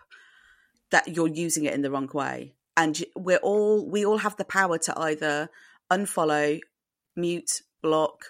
[0.91, 2.55] that you're using it in the wrong way.
[2.77, 5.49] And we're all, we all have the power to either
[5.91, 6.61] unfollow,
[7.17, 8.27] mute, block,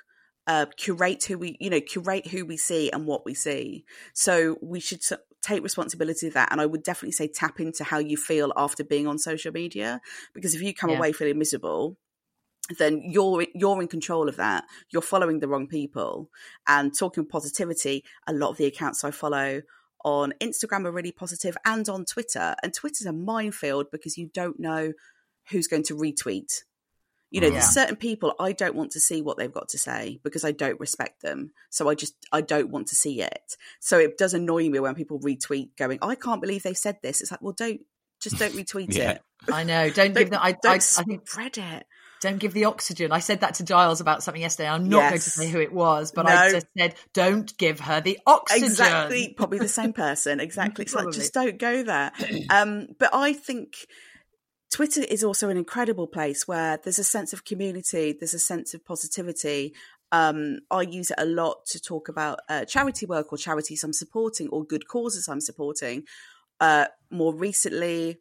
[0.47, 3.85] uh, curate who we, you know, curate who we see and what we see.
[4.15, 5.03] So we should
[5.47, 6.51] take responsibility of that.
[6.51, 10.01] And I would definitely say tap into how you feel after being on social media,
[10.35, 10.99] because if you come Yeah.
[10.99, 11.97] away feeling miserable,
[12.79, 14.65] then you're you're in control of that.
[14.91, 16.31] You're following the wrong people.
[16.67, 19.63] And talking positivity, a lot of the accounts I follow
[20.05, 22.55] on Instagram are really positive and on Twitter.
[22.63, 24.93] And Twitter's a minefield because you don't know
[25.51, 26.65] who's going to retweet.
[27.31, 27.55] You know, Yeah.
[27.55, 30.53] there's certain people I don't want to see what they've got to say because I
[30.53, 31.51] don't respect them.
[31.71, 33.57] So I just I don't want to see it.
[33.81, 37.21] So it does annoy me when people retweet going, I can't believe they said this.
[37.21, 37.81] It's like, well don't
[38.21, 39.13] just don't retweet Yeah.
[39.13, 39.23] it.
[39.53, 39.91] I know.
[39.91, 40.41] Don't, Don't, give them.
[40.43, 41.87] I, don't I, I think spread it.
[42.23, 43.13] don't give the oxygen.
[43.13, 44.69] I said that to Giles about something yesterday.
[44.69, 48.01] I'm not going to say who it was, but I just said, don't give her
[48.01, 48.65] the oxygen.
[48.65, 50.41] Exactly, probably the same person.
[50.47, 50.85] Exactly.
[50.87, 52.13] It's like just don't go there.
[52.51, 53.75] Um, but I think
[54.73, 58.75] Twitter is also an incredible place where there's a sense of community, there's a sense
[58.75, 59.75] of positivity.
[60.13, 63.93] Um, I use it a lot to talk about uh, charity work or charities I'm
[63.93, 66.05] supporting or good causes I'm supporting.
[66.61, 68.19] Uh, more recently,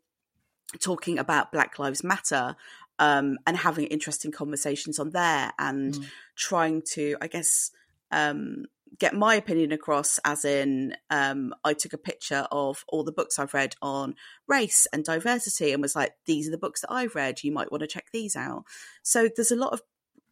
[0.80, 2.56] talking about Black Lives Matter
[3.00, 6.06] um, and having interesting conversations on there and mm.
[6.36, 7.72] trying to, I guess,
[8.12, 8.66] um,
[9.00, 13.40] get my opinion across as in um, i took a picture of all the books
[13.40, 14.16] i've read on
[14.48, 17.44] race and diversity and was like these are the books that i've read.
[17.44, 18.64] You might want to check these out.
[19.04, 19.82] So there's a lot of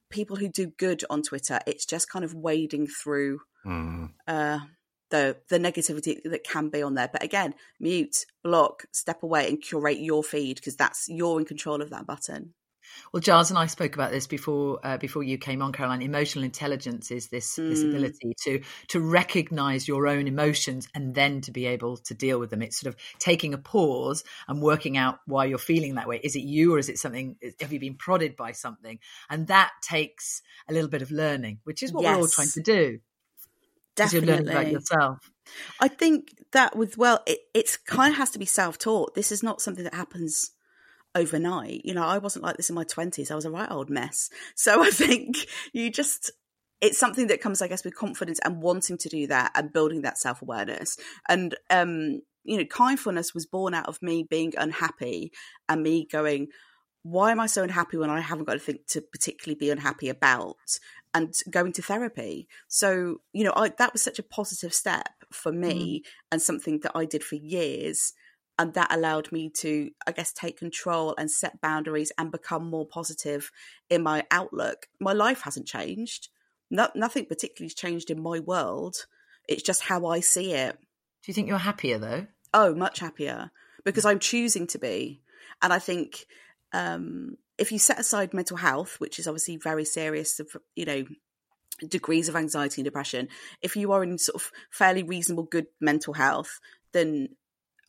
[0.09, 1.59] people who do good on twitter.
[1.68, 4.09] It's just kind of wading through mm.
[4.28, 4.59] uh,
[5.09, 7.09] the the negativity that can be on there.
[7.11, 11.82] But again mute block step away and curate your feed because that's you're in control
[11.82, 12.53] of that button
[13.12, 16.02] well, Giles and I spoke about this before uh, before you came on, Caroline.
[16.02, 17.70] Emotional intelligence is this mm.
[17.70, 22.39] this ability to to recognize your own emotions and then to be able to deal
[22.39, 22.62] with them.
[22.62, 26.20] It's sort of taking a pause and working out why you're feeling that way.
[26.24, 27.36] Is it you or is it something?
[27.62, 29.00] Have you been prodded by something?
[29.30, 32.16] And that takes a little bit of learning, which is what yes.
[32.16, 33.00] we're all trying to do.
[33.96, 35.32] Definitely, you're learning about yourself.
[35.80, 39.14] I think that with well, it it's kind of has to be self taught.
[39.14, 40.52] This is not something that happens
[41.16, 41.82] overnight.
[41.84, 43.32] You know, I wasn't like this in my 20s.
[43.32, 44.30] I was a right old mess.
[44.55, 46.32] So I think you just,
[46.82, 50.01] it's something that comes, I guess, with confidence and wanting to do that and building
[50.01, 50.97] that self awareness.
[51.28, 55.32] And, um, you know, kindfulness was born out of me being unhappy
[55.70, 56.47] and me going,
[57.03, 60.57] why am I so unhappy when I haven't got anything to particularly be unhappy about?
[61.14, 62.47] And going to therapy.
[62.68, 66.09] So, you know, I, that was such a positive step for me mm.
[66.32, 68.14] and something that I did for years
[68.60, 72.86] and that allowed me to i guess take control and set boundaries and become more
[72.86, 73.51] positive
[73.89, 74.88] in my outlook.
[74.99, 76.30] My life hasn't changed.
[76.70, 79.06] No, nothing particularly has changed in my world.
[79.47, 80.76] It's just how i see it.
[80.76, 82.28] Do you think you're happier though?
[82.54, 83.51] Oh much happier.
[83.84, 85.22] Because i'm choosing to be.
[85.62, 86.26] And i think
[86.74, 90.41] um, if you set aside mental health which is obviously very serious
[90.76, 91.06] you know
[91.88, 93.28] degrees of anxiety and depression
[93.62, 96.60] if you are in sort of fairly reasonable good mental health
[96.93, 97.30] then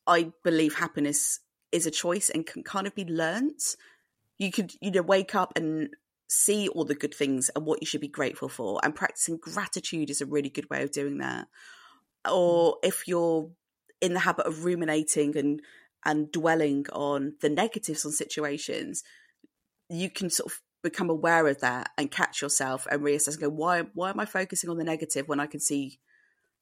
[0.07, 1.41] I believe happiness
[1.73, 3.77] is a choice and can kind of be learnt.
[4.39, 5.91] You could, you know, wake up and
[6.29, 8.81] see all the good things and what you should be grateful for.
[8.83, 11.49] And practicing gratitude is a really good way of doing that.
[12.31, 13.51] Or if you're
[14.01, 15.61] in the habit of ruminating and
[16.07, 19.03] and dwelling on the negatives on situations,
[19.89, 23.49] you can sort of become aware of that and catch yourself and reassess and go,
[23.49, 25.99] why why am I focusing on the negative when I can see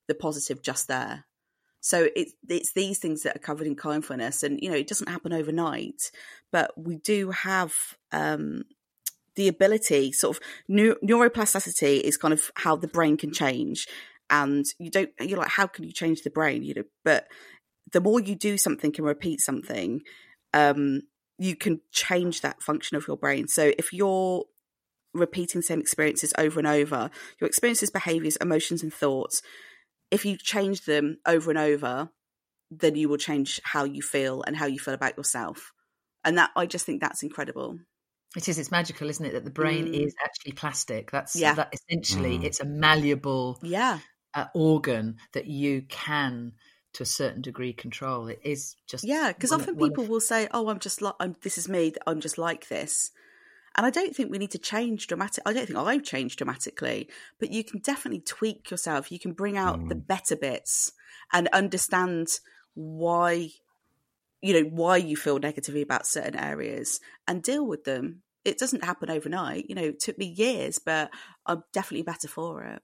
[0.06, 1.24] the positive just there?
[1.82, 5.08] So it's it's these things that are covered in kindfulness, and you know it doesn't
[5.08, 6.12] happen overnight,
[6.52, 7.74] but we do have
[8.12, 8.62] um,
[9.34, 10.12] the ability.
[10.12, 13.88] Sort of neuroplasticity is kind of how the brain can change,
[14.30, 15.10] and you don't.
[15.20, 16.62] You're like, how can you change the brain?
[16.62, 17.26] You know, but
[17.90, 20.02] the more you do something and repeat something,
[20.54, 21.02] um,
[21.36, 23.48] you can change that function of your brain.
[23.48, 24.44] So if you're
[25.14, 27.10] repeating the same experiences over and over,
[27.40, 29.42] your experiences, behaviors, emotions, and thoughts
[30.12, 32.10] if you change them over and over,
[32.70, 35.72] then you will change how you feel and how you feel about yourself.
[36.22, 37.78] And that I just think that's incredible.
[38.36, 38.58] It is.
[38.58, 39.32] It's magical, isn't it?
[39.32, 40.06] That the brain mm.
[40.06, 41.10] is actually plastic.
[41.10, 41.54] That's yeah.
[41.54, 42.44] That essentially, mm.
[42.44, 43.98] it's a malleable yeah
[44.34, 46.52] uh, organ that you can,
[46.94, 48.28] to a certain degree, control.
[48.28, 49.32] It is just yeah.
[49.32, 50.10] Because often people of...
[50.10, 51.36] will say, "Oh, I'm just like I'm.
[51.42, 51.94] This is me.
[52.06, 53.10] I'm just like this,"
[53.76, 55.42] And I don't think we need to change dramatic.
[55.46, 57.08] I don't think I've changed dramatically,
[57.38, 59.10] but you can definitely tweak yourself.
[59.10, 59.88] You can bring out mm.
[59.88, 60.92] the better bits
[61.32, 62.28] and understand
[62.74, 63.50] why,
[64.40, 68.22] you know, why you feel negatively about certain areas and deal with them.
[68.44, 69.68] It doesn't happen overnight.
[69.68, 71.10] You know, it took me years, but
[71.46, 72.82] I'm definitely better for it.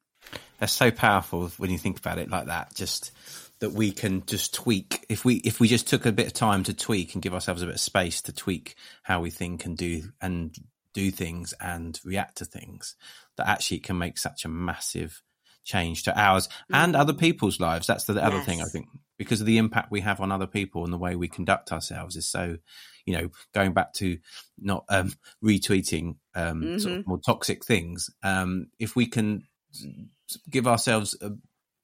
[0.59, 2.75] That's so powerful when you think about it like that.
[2.75, 3.13] Just
[3.61, 6.63] that we can just tweak if we if we just took a bit of time
[6.65, 9.77] to tweak and give ourselves a bit of space to tweak how we think and
[9.77, 10.57] do and
[10.99, 12.97] do things and react to things
[13.37, 15.23] that actually can make such a massive
[15.65, 17.21] change to ours and other mm.
[17.21, 17.87] people's lives.
[17.87, 18.47] That's the other yes.
[18.47, 21.15] thing I think because of the impact we have on other people and the way
[21.15, 22.57] we conduct ourselves is so,
[23.07, 24.19] you know, going back to
[24.59, 25.13] not um,
[25.45, 26.79] retweeting um, mm-hmm.
[26.79, 28.11] sort of more toxic things.
[28.25, 29.45] Um, if we can
[30.51, 31.31] give ourselves a,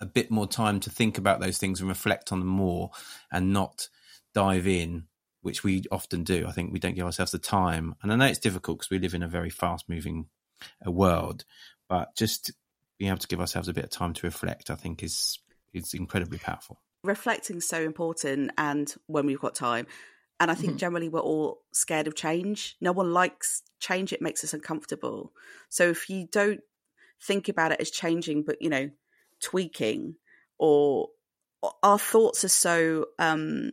[0.00, 2.90] a bit more time to think about those things and reflect on them more
[3.30, 3.88] and not
[4.34, 5.04] dive in
[5.44, 6.46] which we often do.
[6.48, 7.94] I think we don't give ourselves the time.
[8.02, 10.26] And I know it's difficult because we live in a very fast moving
[10.84, 11.44] uh, world,
[11.86, 12.50] but just
[12.98, 15.38] being able to give ourselves a bit of time to reflect, I think is
[15.74, 16.80] is incredibly powerful.
[17.02, 19.86] Reflecting is so important and when we've got time.
[20.40, 20.78] And I think mm-hmm.
[20.78, 22.76] generally we're all scared of change.
[22.80, 25.32] No one likes change, it makes us uncomfortable.
[25.68, 26.60] So if you don't
[27.20, 28.90] think about it as changing, but you know,
[29.40, 30.14] tweaking
[30.58, 31.08] or
[31.82, 33.72] our thoughts are so um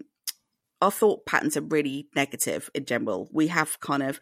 [0.81, 3.29] our thought patterns are really negative in general.
[3.31, 4.19] We have kind of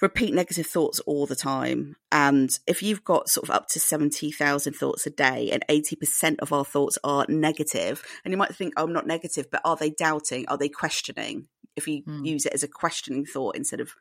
[0.00, 1.96] repeat negative thoughts all the time.
[2.10, 6.52] And if you've got sort of up to 70,000 thoughts a day and 80% of
[6.52, 9.90] our thoughts are negative, and you might think, oh, I'm not negative, but are they
[9.90, 10.46] doubting?
[10.48, 11.46] Are they questioning?
[11.76, 12.26] If you mm.
[12.26, 13.92] use it as a questioning thought instead of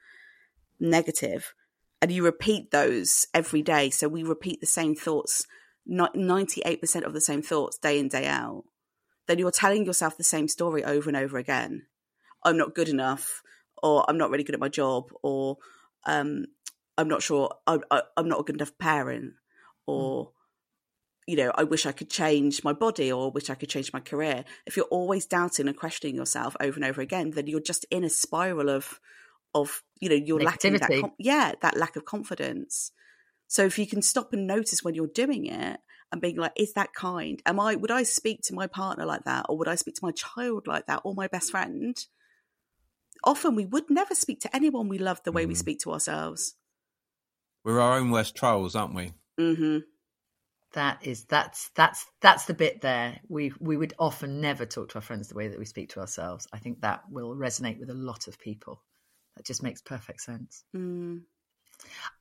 [0.80, 1.54] negative,
[2.02, 3.90] and you repeat those every day.
[3.90, 5.46] So we repeat the same thoughts,
[5.88, 8.64] 98% of the same thoughts day in, day out.
[9.28, 11.84] Then you're telling yourself the same story over and over again.
[12.44, 13.42] I'm not good enough,
[13.82, 15.58] or I'm not really good at my job, or
[16.06, 16.46] um,
[16.98, 17.80] I'm not sure I,
[18.18, 19.34] am not a good enough parent,
[19.86, 20.32] or mm.
[21.28, 24.00] you know, I wish I could change my body, or wish I could change my
[24.00, 24.46] career.
[24.66, 28.04] If you're always doubting and questioning yourself over and over again, then you're just in
[28.04, 29.00] a spiral of
[29.56, 32.92] of you know you're lacking that com- yeah that lack of confidence.
[33.48, 35.80] So if you can stop and notice when you're doing it
[36.12, 37.42] and being like, is that kind?
[37.46, 40.06] Am I would I speak to my partner like that, or would I speak to
[40.06, 41.98] my child like that, or my best friend?
[43.24, 45.50] Often we would never speak to anyone we love the way mm.
[45.50, 46.56] we speak to ourselves.
[47.64, 49.14] We're our own worst trolls, aren't we?
[49.40, 49.80] Mm-hmm.
[50.74, 53.20] That is that's that's that's the bit there.
[53.28, 56.00] We we would often never talk to our friends the way that we speak to
[56.00, 56.48] ourselves.
[56.54, 58.84] I think that will resonate with a lot of people.
[59.36, 60.64] That just makes perfect sense.
[60.76, 61.22] Mm.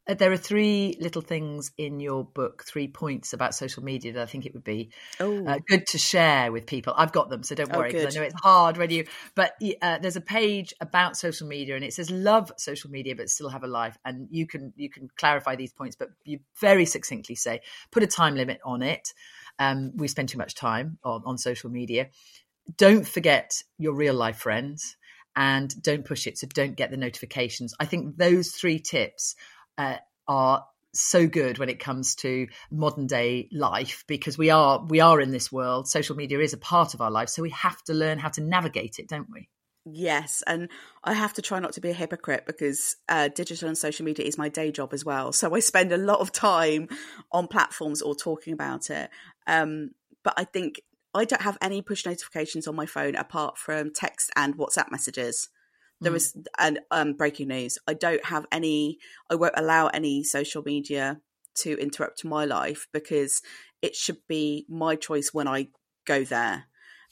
[0.08, 4.22] Uh, there are three little things in your book, three points about social media that
[4.22, 4.90] I think it would be
[5.20, 6.94] uh, good to share with people.
[6.96, 9.06] I've got them, so don't oh, worry because I know it's hard when you.
[9.34, 9.52] But
[9.82, 13.50] uh, there's a page about social media, and it says love social media but still
[13.50, 13.98] have a life.
[14.04, 18.06] And you can you can clarify these points, but you very succinctly say put a
[18.06, 19.12] time limit on it.
[19.58, 22.08] Um, we spend too much time on, on social media.
[22.76, 24.96] Don't forget your real life friends
[25.38, 26.36] and don't push it.
[26.36, 27.72] So don't get the notifications.
[27.78, 29.36] I think those three tips
[29.78, 34.98] uh, are so good when it comes to modern day life because we are we
[34.98, 37.80] are in this world social media is a part of our life so we have
[37.82, 39.48] to learn how to navigate it don't we
[39.90, 40.68] Yes, and
[41.02, 44.26] I have to try not to be a hypocrite because uh, digital and social media
[44.26, 45.32] is my day job as well.
[45.32, 46.88] So I spend a lot of time
[47.32, 49.08] on platforms or talking about it.
[49.46, 49.92] Um,
[50.24, 50.82] but I think
[51.14, 55.48] I don't have any push notifications on my phone apart from text and WhatsApp messages.
[56.00, 56.16] There mm.
[56.16, 57.78] is and um, breaking news.
[57.86, 58.98] I don't have any.
[59.30, 61.20] I won't allow any social media
[61.56, 63.42] to interrupt my life because
[63.82, 65.68] it should be my choice when I
[66.06, 66.64] go there.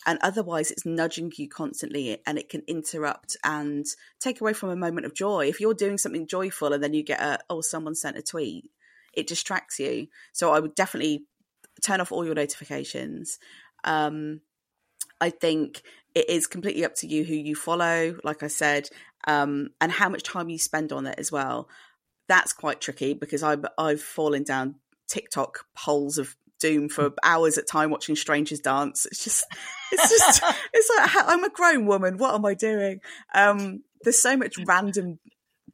[0.04, 3.86] And otherwise, it's nudging you constantly and it can interrupt and
[4.20, 5.46] take away from a moment of joy.
[5.46, 8.70] If you're doing something joyful and then you get a, oh, someone sent a tweet,
[9.14, 10.08] it distracts you.
[10.32, 11.24] So I would definitely
[11.82, 13.38] turn off all your notifications
[13.86, 14.40] um,
[15.20, 15.82] I think
[16.14, 18.88] it is completely up to you who you follow, like I said,
[19.26, 21.68] um, and how much time you spend on it as well.
[22.28, 24.76] That's quite tricky because I've I've fallen down
[25.08, 29.06] TikTok holes of doom for hours at time watching strangers dance.
[29.06, 29.44] It's just,
[29.92, 32.18] it's just, it's like I'm a grown woman.
[32.18, 33.00] What am I doing?
[33.34, 35.18] Um, there's so much random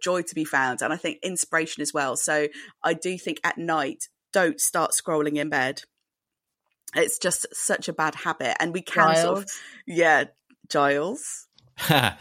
[0.03, 2.17] joy to be found, and I think inspiration as well.
[2.17, 2.49] So
[2.83, 5.83] I do think at night, don't start scrolling in bed
[6.95, 9.23] it's just such a bad habit and we can Giles.
[9.23, 9.51] sort of
[9.87, 10.25] yeah
[10.69, 11.47] giles.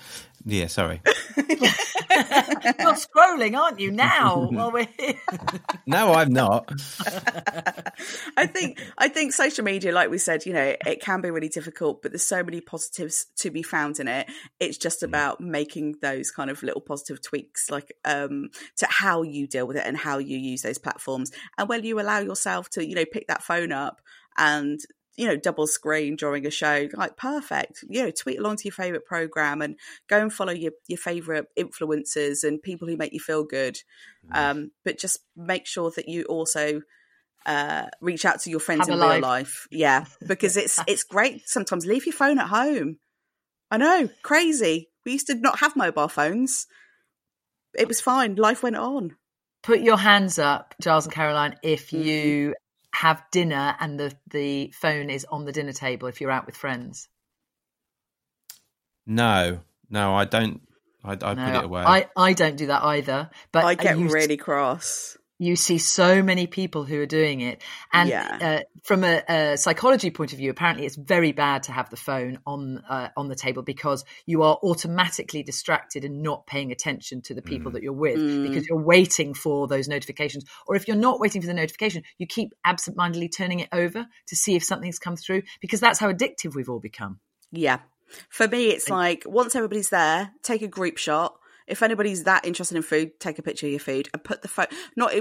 [0.45, 1.01] Yeah sorry.
[1.37, 5.13] You're scrolling aren't you now while we're here?
[5.85, 6.71] No i'm not.
[8.37, 11.49] I think i think social media like we said you know it can be really
[11.49, 14.27] difficult but there's so many positives to be found in it.
[14.59, 15.07] It's just mm.
[15.07, 19.77] about making those kind of little positive tweaks like um to how you deal with
[19.77, 21.31] it and how you use those platforms.
[21.57, 24.01] And when you allow yourself to you know pick that phone up
[24.37, 24.79] and
[25.17, 27.83] you know double screen during a show like perfect.
[27.87, 29.77] You know tweet along to your favorite program and
[30.07, 33.77] go and follow your, your favorite influencers and people who make you feel good.
[34.31, 34.37] Mm.
[34.37, 36.81] um, but just make sure that you also
[37.45, 39.21] uh, reach out to your friends Have in real life.
[39.21, 39.67] life.
[39.71, 41.85] Yeah because it's it's great sometimes.
[41.85, 42.97] Leave your phone at home.
[43.69, 44.89] I know crazy.
[45.05, 46.67] We used to not have mobile phones.
[47.77, 48.35] It was fine.
[48.35, 49.15] Life went on.
[49.63, 52.03] Put your hands up giles and caroline if mm-hmm.
[52.03, 52.55] you
[52.93, 56.55] have dinner and the the phone is on the dinner table if you're out with
[56.55, 57.07] friends?
[59.05, 60.61] No, no, I don't.
[61.03, 61.81] I, I no, put it away.
[61.81, 63.29] I, I don't do that either.
[63.51, 68.09] But I get really cross you see so many people who are doing it and
[68.09, 68.37] yeah.
[68.41, 71.97] uh, from a, a, psychology point of view apparently it's very bad to have the
[71.97, 77.21] phone on uh, on the table because you are automatically distracted and not paying attention
[77.21, 77.73] to the people mm.
[77.73, 78.47] that you're with mm.
[78.47, 82.27] because you're waiting for those notifications or if you're not waiting for the notification you
[82.27, 86.53] keep absentmindedly turning it over to see if something's come through because that's how addictive
[86.53, 87.19] we've all become
[87.51, 87.79] yeah
[88.29, 91.35] for me it's like once everybody's there take a group shot
[91.71, 94.49] if anybody's that interested in food, take a picture of your food and put the
[94.49, 94.67] phone.
[94.97, 95.13] Not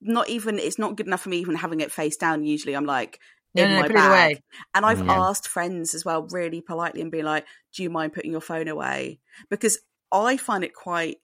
[0.00, 2.44] not even it's not good enough for me even having it face down.
[2.44, 3.20] Usually, I'm like
[3.54, 4.04] No, in no, no, my put it bag.
[4.04, 4.42] away.
[4.74, 5.24] And I've Yeah.
[5.26, 8.68] asked friends as well, really politely, and be like, "Do you mind putting your phone
[8.68, 9.78] away?" Because
[10.12, 11.18] I find it quite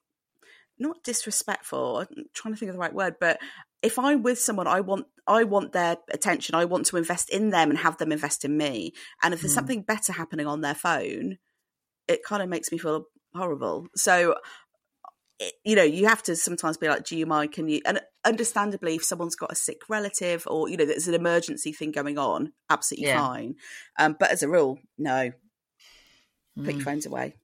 [0.79, 1.99] not disrespectful.
[1.99, 3.39] I'm trying to think of the right word, but
[3.81, 6.55] if I'm with someone, I want I want their attention.
[6.55, 8.93] I want to invest in them and have them invest in me.
[9.23, 9.55] And if there's Mm.
[9.55, 11.37] something better happening on their phone,
[12.07, 13.05] it kind of makes me feel
[13.35, 13.87] horrible.
[13.95, 14.35] So.
[15.39, 17.51] It, you know, you have to sometimes be like, "Do you mind?
[17.51, 21.13] Can you?" And understandably, if someone's got a sick relative or you know, there's an
[21.13, 23.21] emergency thing going on, absolutely Yeah.
[23.21, 23.55] fine.
[23.99, 25.31] Um, but as a rule, no,
[26.63, 26.77] put Mm.
[26.77, 27.35] your phones away.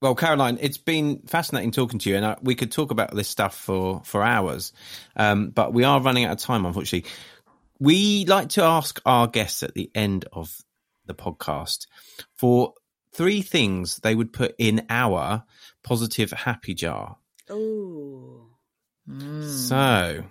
[0.00, 3.28] Well, Caroline, it's been fascinating talking to you, and uh, we could talk about this
[3.28, 4.72] stuff for for hours,
[5.14, 7.08] um, but we are running out of time, unfortunately.
[7.78, 10.56] We like to ask our guests at the end of
[11.06, 11.86] the podcast
[12.36, 12.74] for
[13.12, 15.44] three things they would put in our
[15.82, 17.16] positive happy jar.
[17.50, 18.48] Oh,
[19.08, 19.44] Mm.
[19.68, 20.24] So,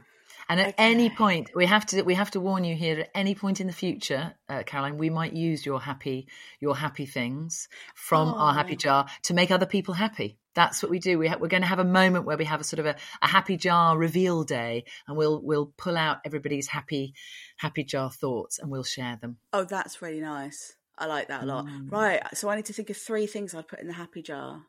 [0.47, 3.01] And at any point, we have to we have to warn you here.
[3.01, 6.27] At any point in the future, uh, Caroline, we might use your happy
[6.61, 8.77] your happy things from our happy Oh.
[8.86, 10.38] jar to make other people happy.
[10.55, 11.17] That's what we do.
[11.19, 12.95] We ha- we're going to have a moment where we have a sort of a,
[13.21, 17.13] a happy jar reveal day, and we'll we'll pull out everybody's happy
[17.57, 19.36] happy jar thoughts and we'll share them.
[19.51, 20.77] oh, that's really nice.
[21.01, 21.65] I like that a lot.
[21.65, 21.91] Mm.
[21.91, 24.61] Right, so I need to think of three things I'd put in the happy jar,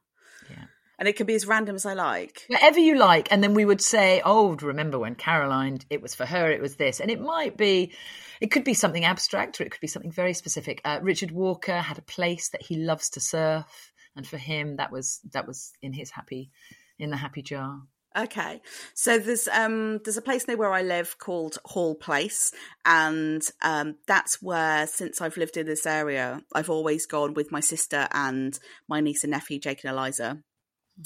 [0.50, 0.64] Yeah.
[0.98, 2.44] and it can be as random as I like.
[2.48, 6.26] whatever you like and then we would say oh remember when caroline it was for
[6.26, 7.92] her it was this and it might be
[8.40, 11.78] it could be something abstract or it could be something very specific uh, richard walker
[11.90, 15.72] had a place that he loves to surf and for him that was that was
[15.82, 16.50] in his happy
[16.98, 17.80] in the happy jar
[18.16, 18.60] Okay,
[18.92, 22.52] so there's um there's a place near where I live called Hall Place,
[22.84, 27.60] and um that's where since I've lived in this area, I've always gone with my
[27.60, 30.42] sister and my niece and nephew Jake and Eliza.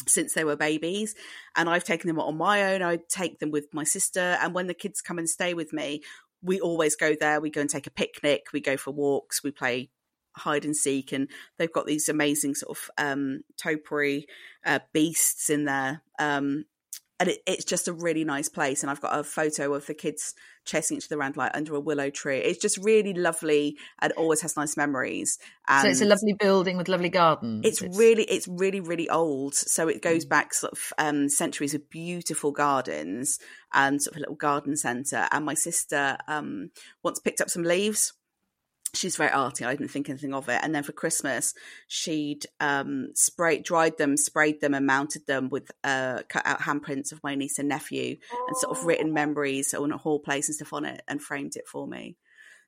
[0.08, 1.14] Since they were babies,
[1.54, 2.82] and I've taken them on my own.
[2.82, 6.02] I take them with my sister, and when the kids come and stay with me,
[6.42, 7.40] we always go there.
[7.40, 8.46] We go and take a picnic.
[8.52, 9.44] We go for walks.
[9.44, 9.90] We play
[10.36, 14.26] hide and seek, and they've got these amazing sort of um, topiary
[14.64, 16.02] uh, beasts in there.
[16.18, 16.64] Um,
[17.18, 18.82] and it, it's just a really nice place.
[18.82, 21.80] And I've got a photo of the kids chasing each other around like under a
[21.80, 22.38] willow tree.
[22.38, 25.38] It's just really lovely and always has nice memories.
[25.68, 29.54] And so it's a lovely building with lovely gardens It's really, it's really, really old.
[29.54, 30.28] So it goes Mm.
[30.28, 33.38] back sort of um, centuries of beautiful gardens
[33.72, 35.28] and sort of a little garden centre.
[35.30, 36.70] And my sister um,
[37.02, 38.12] once picked up some leaves
[38.96, 39.64] she's very arty.
[39.64, 40.60] I didn't think anything of it.
[40.62, 41.54] And then for Christmas,
[41.86, 47.12] she'd um, sprayed, dried them, sprayed them, and mounted them with uh, cut out handprints
[47.12, 48.16] of my niece and nephew,
[48.48, 51.56] and sort of written memories on a hall place and stuff on it, and framed
[51.56, 52.16] it for me.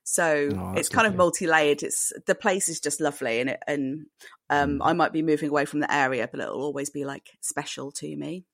[0.03, 1.83] So Oh, it's kind of multi-layered.
[1.83, 4.05] It's the place is just lovely, and it, and
[4.49, 4.81] um, Mm.
[4.83, 8.15] I might be moving away from the area, but it'll always be like special to
[8.15, 8.45] me.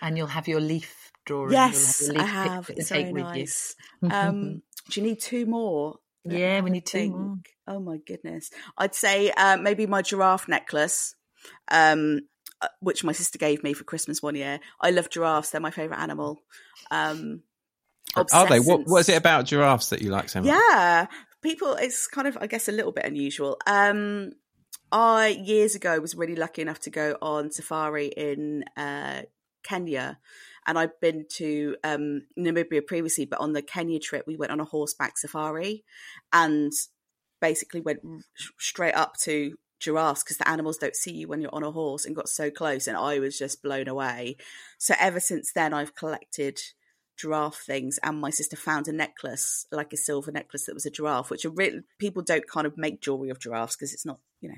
[0.00, 2.70] and you'll have your leaf drawing Yes, I your leaf have.
[2.70, 3.74] It's very nice.
[4.10, 5.98] Um, do you need two more?
[6.24, 7.14] Let yeah we need two think.
[7.14, 8.50] more Oh my goodness.
[8.76, 11.14] I'd say uh, maybe my giraffe necklace,
[11.70, 12.20] um,
[12.60, 14.58] uh, which my sister gave me for Christmas one year.
[14.80, 16.42] I love giraffes; they're my favorite animal.
[16.90, 17.42] Um,
[18.16, 18.60] are they?
[18.60, 20.48] What what is it about giraffes that you like so much?
[20.48, 21.06] Yeah,
[21.40, 21.74] people.
[21.74, 23.58] It's kind of, I guess, a little bit unusual.
[23.66, 24.32] Um,
[24.90, 29.22] I years ago was really lucky enough to go on safari in uh,
[29.62, 30.18] Kenya,
[30.66, 34.60] and I'd been to um, Namibia previously, but on the Kenya trip we went on
[34.60, 35.84] a horseback safari,
[36.32, 36.72] and
[37.40, 38.00] basically went
[38.58, 42.04] straight up to giraffes because the animals don't see you when you're on a horse,
[42.04, 44.36] and got so close, and I was just blown away.
[44.78, 46.60] So ever since then, I've collected
[47.16, 50.90] giraffe things and my sister found a necklace like a silver necklace that was a
[50.90, 54.18] giraffe which are really people don't kind of make jewelry of giraffes because it's not
[54.40, 54.56] you know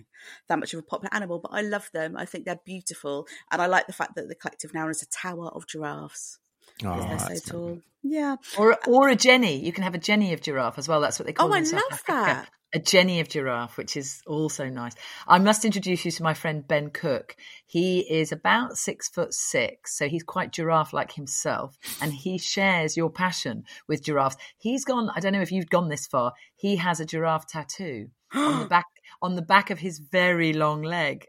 [0.48, 3.60] that much of a popular animal but i love them i think they're beautiful and
[3.60, 6.38] i like the fact that the collective now is a tower of giraffes
[6.84, 7.82] Oh, because they're ah, so tall lovely.
[8.02, 11.18] yeah or or a jenny you can have a jenny of giraffe as well that's
[11.18, 12.12] what they call Oh, it I love Africa.
[12.12, 12.48] that.
[12.74, 14.92] A jenny of giraffe which is also nice.
[15.28, 17.36] I must introduce you to my friend ben cook.
[17.66, 22.96] He is about six foot six so he's quite giraffe like himself and he shares
[22.96, 24.36] your passion with giraffes.
[24.58, 28.08] He's gone i don't know if you've gone this far he has a giraffe tattoo
[28.34, 28.86] on the back
[29.22, 31.26] on the back of his very long leg.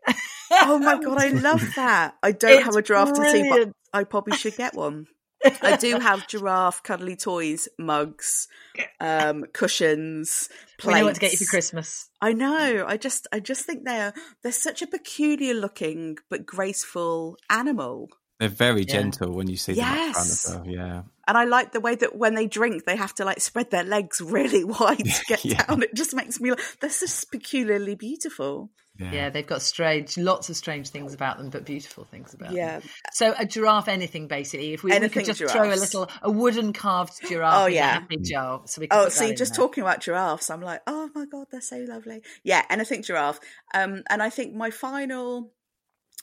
[0.51, 2.15] Oh my god i love that.
[2.23, 5.05] I don't have It's a giraffe tattoo but i probably should get one
[5.61, 8.47] I do have giraffe cuddly toys, mugs,
[8.99, 10.49] um, cushions,
[10.85, 12.85] we know what to get you for christmas I know.
[12.87, 18.09] I just I just think they're they're such a peculiar looking but graceful animal.
[18.39, 18.93] They're very Yeah.
[18.93, 20.59] gentle when you see them up front as Yes.
[20.65, 21.03] Yeah.
[21.27, 23.83] And I like the way that when they drink, they have to like spread their
[23.83, 25.65] legs really wide to get yeah.
[25.65, 25.83] down.
[25.83, 28.71] It just makes me like, that's just peculiarly beautiful.
[28.97, 29.11] Yeah.
[29.11, 29.29] yeah.
[29.29, 32.79] they've got strange, lots of strange things about them, but beautiful things about yeah.
[32.79, 32.89] them.
[33.11, 34.73] So a giraffe, anything basically.
[34.73, 35.53] If we, we could just giraffes.
[35.53, 37.93] throw a little, a wooden carved giraffe oh, yeah.
[37.93, 38.61] happy jar.
[38.65, 39.65] So we oh, see, just there.
[39.65, 42.21] talking about giraffes, I'm like, oh my god, they're so lovely.
[42.43, 43.39] Yeah, anything giraffe.
[43.73, 45.51] Um, and I think my final,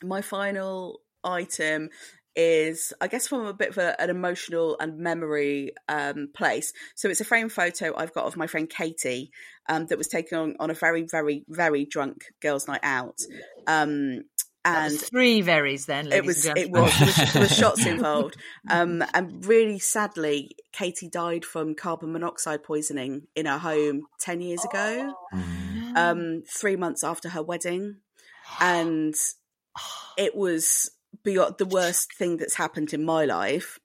[0.02, 1.90] my final item
[2.34, 6.72] is I guess from a bit of a, an emotional and memory um, place.
[6.94, 9.30] So it's a frame photo I've got of my friend Katie
[9.68, 13.20] um, that was taken on, on a very, very, very drunk girls' night out.
[13.66, 14.22] Um,
[14.64, 18.36] and three verries then it was it was there, was was shots involved
[18.70, 24.64] um, and really sadly katie died from carbon monoxide poisoning in her home 10 years
[24.64, 27.96] ago oh, um, three months after her wedding
[28.60, 29.16] and
[30.16, 30.90] it was
[31.22, 33.78] beyond the worst thing that's happened in my life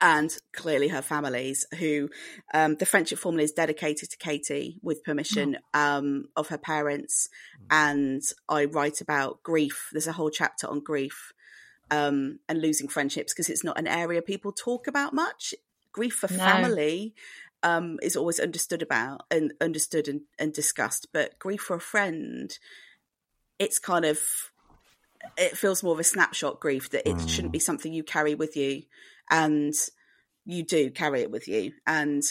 [0.00, 2.08] and clearly her family's who
[2.52, 5.80] um, the friendship formula is dedicated to katie with permission oh.
[5.80, 7.28] um, of her parents
[7.60, 7.66] mm.
[7.70, 11.32] and i write about grief there's a whole chapter on grief
[11.90, 15.54] um, and losing friendships because it's not an area people talk about much
[15.92, 16.38] grief for no.
[16.38, 17.14] family
[17.62, 22.58] um, is always understood about and understood and, and discussed but grief for a friend
[23.58, 24.18] it's kind of
[25.36, 27.28] it feels more of a snapshot grief that it mm.
[27.28, 28.82] shouldn't be something you carry with you
[29.30, 29.74] and
[30.44, 32.22] you do carry it with you and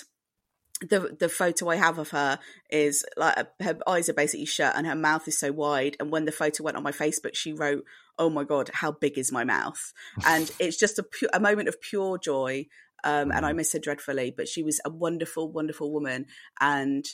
[0.89, 2.39] the the photo I have of her
[2.70, 5.96] is like her eyes are basically shut and her mouth is so wide.
[6.00, 7.86] And when the photo went on my Facebook, she wrote,
[8.18, 9.94] "Oh my god, how big is my mouth?"
[10.26, 12.68] And it's just a pu- a moment of pure joy.
[13.06, 13.58] Um, and I mm.
[13.58, 16.26] miss her dreadfully, but she was a wonderful, wonderful woman,
[16.62, 17.06] and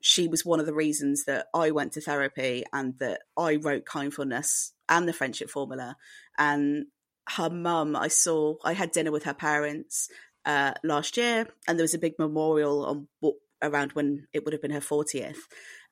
[0.00, 3.84] she was one of the reasons that I went to therapy and that I wrote
[3.84, 5.96] kindfulness and the friendship formula.
[6.38, 6.86] And
[7.30, 10.08] her mum, I saw, I had dinner with her parents
[10.44, 13.32] uh, last year, and there was a big memorial on
[13.62, 15.38] around when it would have been her 40th.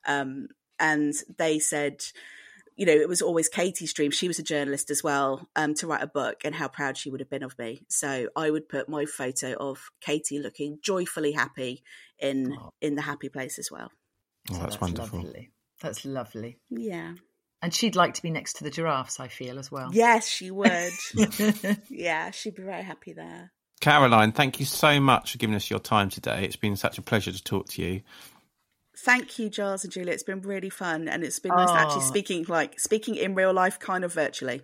[0.07, 0.47] Um,
[0.79, 2.03] and they said,
[2.75, 4.11] you know, it was always Katie's dream.
[4.11, 7.09] She was a journalist as well, um, to write a book, and how proud she
[7.09, 7.85] would have been of me.
[7.89, 11.83] So I would put my photo of Katie looking joyfully happy
[12.19, 12.71] in oh.
[12.81, 13.91] in the happy place as well.
[14.51, 15.23] Oh, that's, that's wonderful.
[15.23, 15.51] Lovely.
[15.81, 16.59] That's lovely.
[16.69, 17.13] Yeah.
[17.65, 19.89] And she'd like to be next to the giraffes, I feel, as well.
[19.91, 20.91] Yes, she would.
[21.89, 23.53] yeah, she'd be very happy there.
[23.81, 26.43] Caroline, thank you so much for giving us your time today.
[26.43, 28.01] It's been such a pleasure to talk to you.
[28.99, 30.13] Thank you, Giles and Julia.
[30.13, 31.75] It's been really fun, and it's been nice oh.
[31.75, 34.61] actually speaking, like speaking in real life, kind of virtually.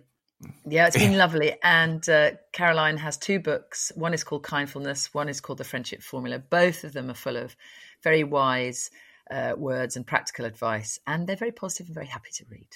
[0.64, 1.56] Yeah, it's been lovely.
[1.60, 3.90] And uh, Caroline has two books.
[3.96, 5.12] One is called Kindfulness.
[5.12, 6.38] One is called The Friendship Formula.
[6.38, 7.56] Both of them are full of
[8.04, 8.90] very wise
[9.28, 12.68] uh, words and practical advice, and they're very positive and very happy to read.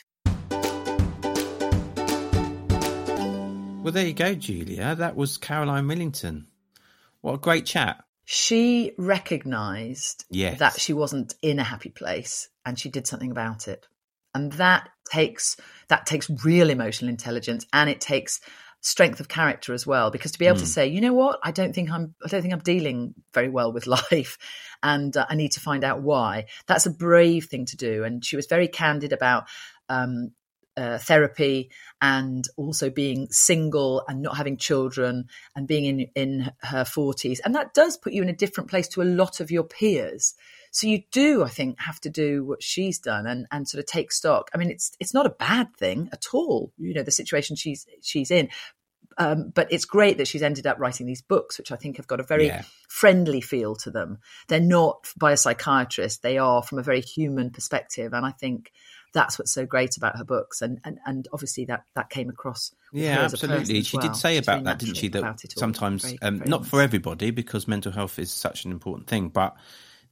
[3.87, 4.97] Well, there you go, Julia.
[4.97, 6.49] That was Caroline Millington.
[7.21, 8.03] What a great chat.
[8.25, 10.59] She recognised yes.
[10.59, 13.87] that she wasn't in a happy place and she did something about it.
[14.35, 15.57] And that takes
[15.87, 18.41] that takes real emotional intelligence and it takes
[18.81, 20.61] strength of character as well because to be able mm.
[20.61, 20.71] to hmm.
[20.71, 23.73] say you know what i don't think i'm i don't think i'm dealing very well
[23.73, 24.39] with life
[24.83, 28.25] and uh, i need to find out why that's a brave thing to do and
[28.25, 29.47] she was very candid about
[29.89, 30.33] um,
[30.77, 31.71] uh, therapy
[32.01, 37.55] and also being single and not having children and being in in her 40s and
[37.55, 40.35] that does put you in a different place to a lot of your peers.
[40.71, 43.87] So you do i think have to do what she's done and and sort of
[43.87, 44.51] take stock.
[44.55, 47.87] I mean it's it's not a bad thing at all you know the situation she's
[48.03, 48.49] she's in.
[49.19, 52.07] Um, but it's great that she's ended up writing these books, which I think have
[52.07, 52.65] got a very yeah.
[52.87, 54.19] friendly feel to them.
[54.49, 58.73] They're not by a psychiatrist; they are from a very human perspective, and I think
[59.17, 60.61] that's what's so great about her books.
[60.61, 63.83] And and, and obviously that that came across yeah absolutely.
[63.83, 64.07] she well.
[64.07, 66.71] did say about that didn't she that sometimes very, um, not nice.
[66.71, 69.57] for everybody because mental health is such an important thing but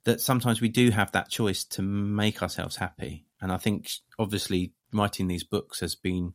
[0.04, 3.26] that sometimes we do have that choice to make ourselves happy.
[3.40, 6.34] And i think obviously writing these books has been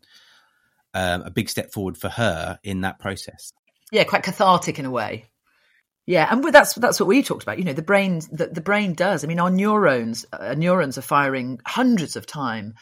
[0.94, 3.52] um, a big step forward for her in that process.
[3.92, 5.29] Yeah quite cathartic in a way
[6.10, 7.60] yeah, and that's that's what we talked about.
[7.60, 9.24] You know, the brain the, the brain does.
[9.24, 12.74] I mean, our neurons uh, neurons are firing hundreds of time,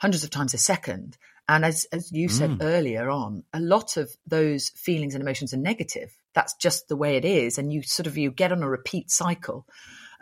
[0.00, 1.18] hundreds of times a second.
[1.46, 2.58] And as as you said mm.
[2.62, 6.16] earlier on, a lot of those feelings and emotions are negative.
[6.34, 9.10] That's just the way it is, and you sort of you get on a repeat
[9.10, 9.66] cycle,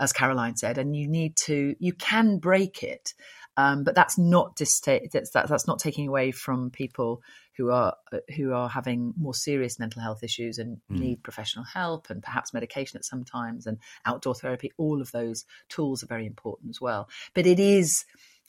[0.00, 3.14] as Caroline said, and you need to you can break it,
[3.56, 7.22] um, but that's not that's, that's not taking away from people
[7.58, 10.98] who are uh, who are having more serious mental health issues and mm.
[10.98, 15.44] need professional help and perhaps medication at some times and outdoor therapy all of those
[15.68, 18.06] tools are very important as well but it is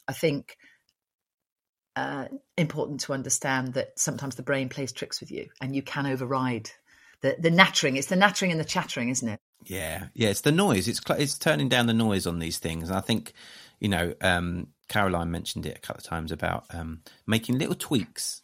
[0.07, 0.57] i think
[1.95, 6.05] uh, important to understand that sometimes the brain plays tricks with you and you can
[6.05, 6.69] override
[7.21, 7.97] the the nattering.
[7.97, 9.39] It's the nattering and the chattering, isn't it?
[9.65, 10.29] Yeah, yeah.
[10.29, 10.87] It's the noise.
[10.87, 12.89] It's it's turning down the noise on these things.
[12.89, 13.33] And I think,
[13.79, 18.41] you know, um, Caroline mentioned it a couple of times about um, making little tweaks.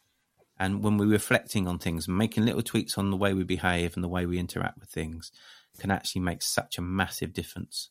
[0.57, 4.03] And when we're reflecting on things, making little tweaks on the way we behave and
[4.03, 5.31] the way we interact with things
[5.79, 7.89] can actually make such a massive difference.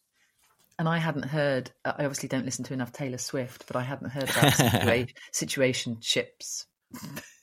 [0.79, 1.71] And I hadn't heard.
[1.85, 6.65] I obviously don't listen to enough Taylor Swift, but I hadn't heard about situa- situationships.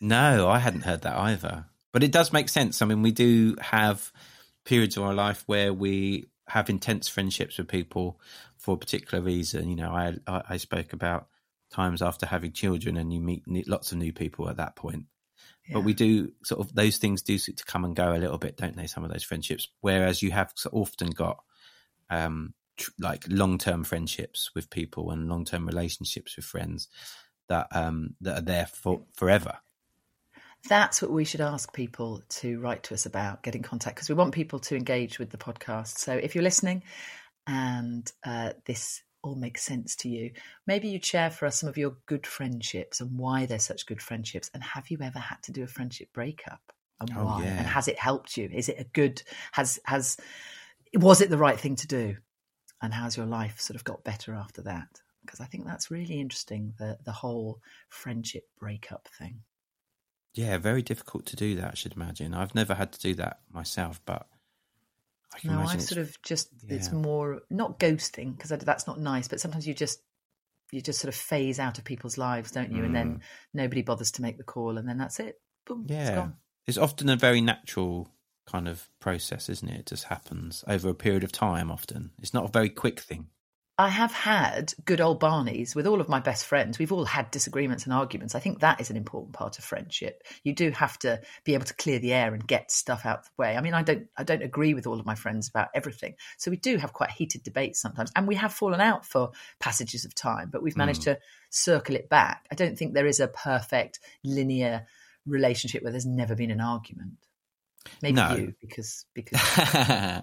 [0.01, 1.65] No, I hadn't heard that either.
[1.93, 2.81] But it does make sense.
[2.81, 4.11] I mean, we do have
[4.65, 8.19] periods of our life where we have intense friendships with people
[8.57, 9.69] for a particular reason.
[9.69, 11.27] You know, I I, I spoke about
[11.71, 15.05] times after having children, and you meet lots of new people at that point.
[15.71, 15.77] Yeah.
[15.77, 18.57] But we do sort of those things do to come and go a little bit,
[18.57, 18.87] don't they?
[18.87, 21.41] Some of those friendships, whereas you have often got
[22.09, 26.89] um, tr- like long term friendships with people and long term relationships with friends
[27.47, 29.59] that um, that are there for forever.
[30.67, 34.09] That's what we should ask people to write to us about, get in contact, because
[34.09, 35.97] we want people to engage with the podcast.
[35.99, 36.83] So if you're listening
[37.47, 40.31] and uh, this all makes sense to you,
[40.67, 44.01] maybe you'd share for us some of your good friendships and why they're such good
[44.01, 44.49] friendships.
[44.53, 46.61] And have you ever had to do a friendship breakup?
[46.99, 47.43] And Oh, why?
[47.43, 47.57] yeah.
[47.59, 48.49] And has it helped you?
[48.51, 50.17] Is it a good, has, has,
[50.93, 52.17] was it the right thing to do?
[52.81, 54.87] And how's your life sort of got better after that?
[55.23, 57.59] Because I think that's really interesting, the, the whole
[57.89, 59.41] friendship breakup thing.
[60.33, 61.71] Yeah, very difficult to do that.
[61.71, 62.33] I should imagine.
[62.33, 64.27] I've never had to do that myself, but
[65.33, 69.27] I No, I it's- sort of just it's more not ghosting because that's not nice,
[69.27, 70.01] but sometimes you just
[70.71, 72.83] you just sort of phase out of people's lives, don't you?
[72.83, 73.19] And then mm.
[73.53, 75.35] nobody bothers to make the call, and then that's it.
[75.65, 76.35] Boom, it's yeah, gone.
[76.65, 78.07] it's often a very natural
[78.47, 79.79] kind of process, isn't it?
[79.81, 81.69] It just happens over a period of time.
[81.71, 83.27] Often, it's not a very quick thing.
[83.81, 86.77] I have had good old Barneys with all of my best friends.
[86.77, 88.35] We've all had disagreements and arguments.
[88.35, 90.21] I think that is an important part of friendship.
[90.43, 93.25] You do have to be able to clear the air and get stuff out of
[93.25, 93.57] the way.
[93.57, 96.13] I mean, I don't I don't agree with all of my friends about everything.
[96.37, 98.11] So we do have quite heated debates sometimes.
[98.15, 101.15] And we have fallen out for passages of time, but we've managed mm.
[101.15, 101.19] to
[101.49, 102.45] circle it back.
[102.51, 104.85] I don't think there is a perfect linear
[105.25, 107.13] relationship where there's never been an argument.
[108.03, 108.35] Maybe No.
[108.35, 109.41] you, because because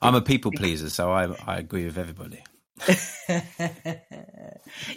[0.00, 2.42] I'm a people pleaser, so I I agree with everybody.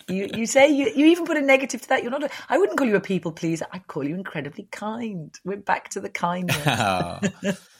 [0.07, 2.01] you you say you, you even put a negative to that.
[2.01, 2.23] You're not.
[2.23, 3.67] A, I wouldn't call you a people pleaser.
[3.71, 5.33] I'd call you incredibly kind.
[5.45, 6.57] We're back to the kindness.
[6.65, 7.19] Oh.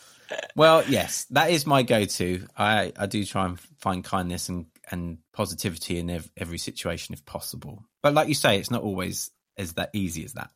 [0.56, 2.46] well, yes, that is my go-to.
[2.56, 7.26] I I do try and find kindness and and positivity in ev- every situation if
[7.26, 7.84] possible.
[8.04, 10.52] But like you say, it's not always as that easy as that.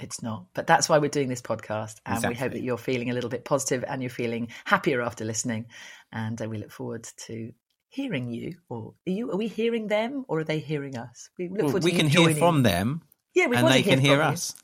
[0.00, 3.10] it's not, but that's why we're doing this podcast, and we hope that you're feeling
[3.10, 5.66] a little bit positive and you're feeling happier after listening.
[6.12, 7.52] And uh, we look forward to
[7.88, 8.56] hearing you.
[8.68, 9.30] Or are you?
[9.32, 11.30] Are we hearing them, or are they hearing us?
[11.38, 13.02] We look Well, forward we to can hear from them,
[13.34, 14.22] Yeah, we and they hear can hear you.
[14.22, 14.54] us.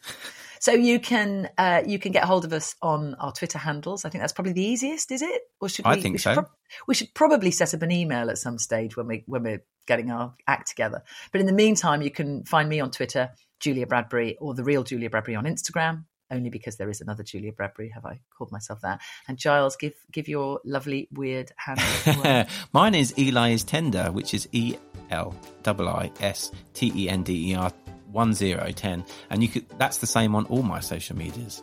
[0.60, 4.04] So you can uh, you can get hold of us on our Twitter handles.
[4.04, 5.42] I think that's probably the easiest, is it?
[5.60, 5.90] Or should we?
[5.90, 6.46] I think we should so.
[6.86, 10.12] we should probably set up an email at some stage when we when we're getting
[10.12, 11.02] our act together.
[11.32, 14.84] But in the meantime, you can find me on Twitter, Julia Bradbury, or the real
[14.84, 16.04] Julia Bradbury on Instagram.
[16.32, 19.02] Only because there is another Julia Bradbury, have I called myself that?
[19.28, 22.48] And Giles, give give your lovely weird hand.
[22.72, 24.76] Mine is Eli is tender, which is E
[25.10, 27.70] L I I S T E N D E R
[28.10, 29.68] one zero ten, and you could.
[29.78, 31.62] That's the same on all my social medias.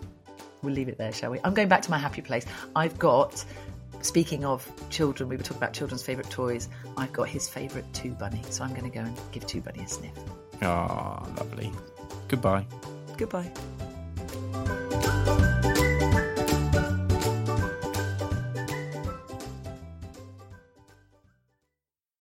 [0.62, 1.40] we'll leave it there, shall we?
[1.44, 2.46] I'm going back to my happy place.
[2.76, 3.44] I've got,
[4.02, 6.70] speaking of children, we were talking about children's favourite toys.
[6.98, 9.84] I've got his favourite Two Bunny, so I'm going to go and give Two Bunny
[9.84, 10.14] a sniff.
[10.62, 11.72] Ah, lovely.
[12.28, 12.66] Goodbye.
[13.18, 13.52] Goodbye.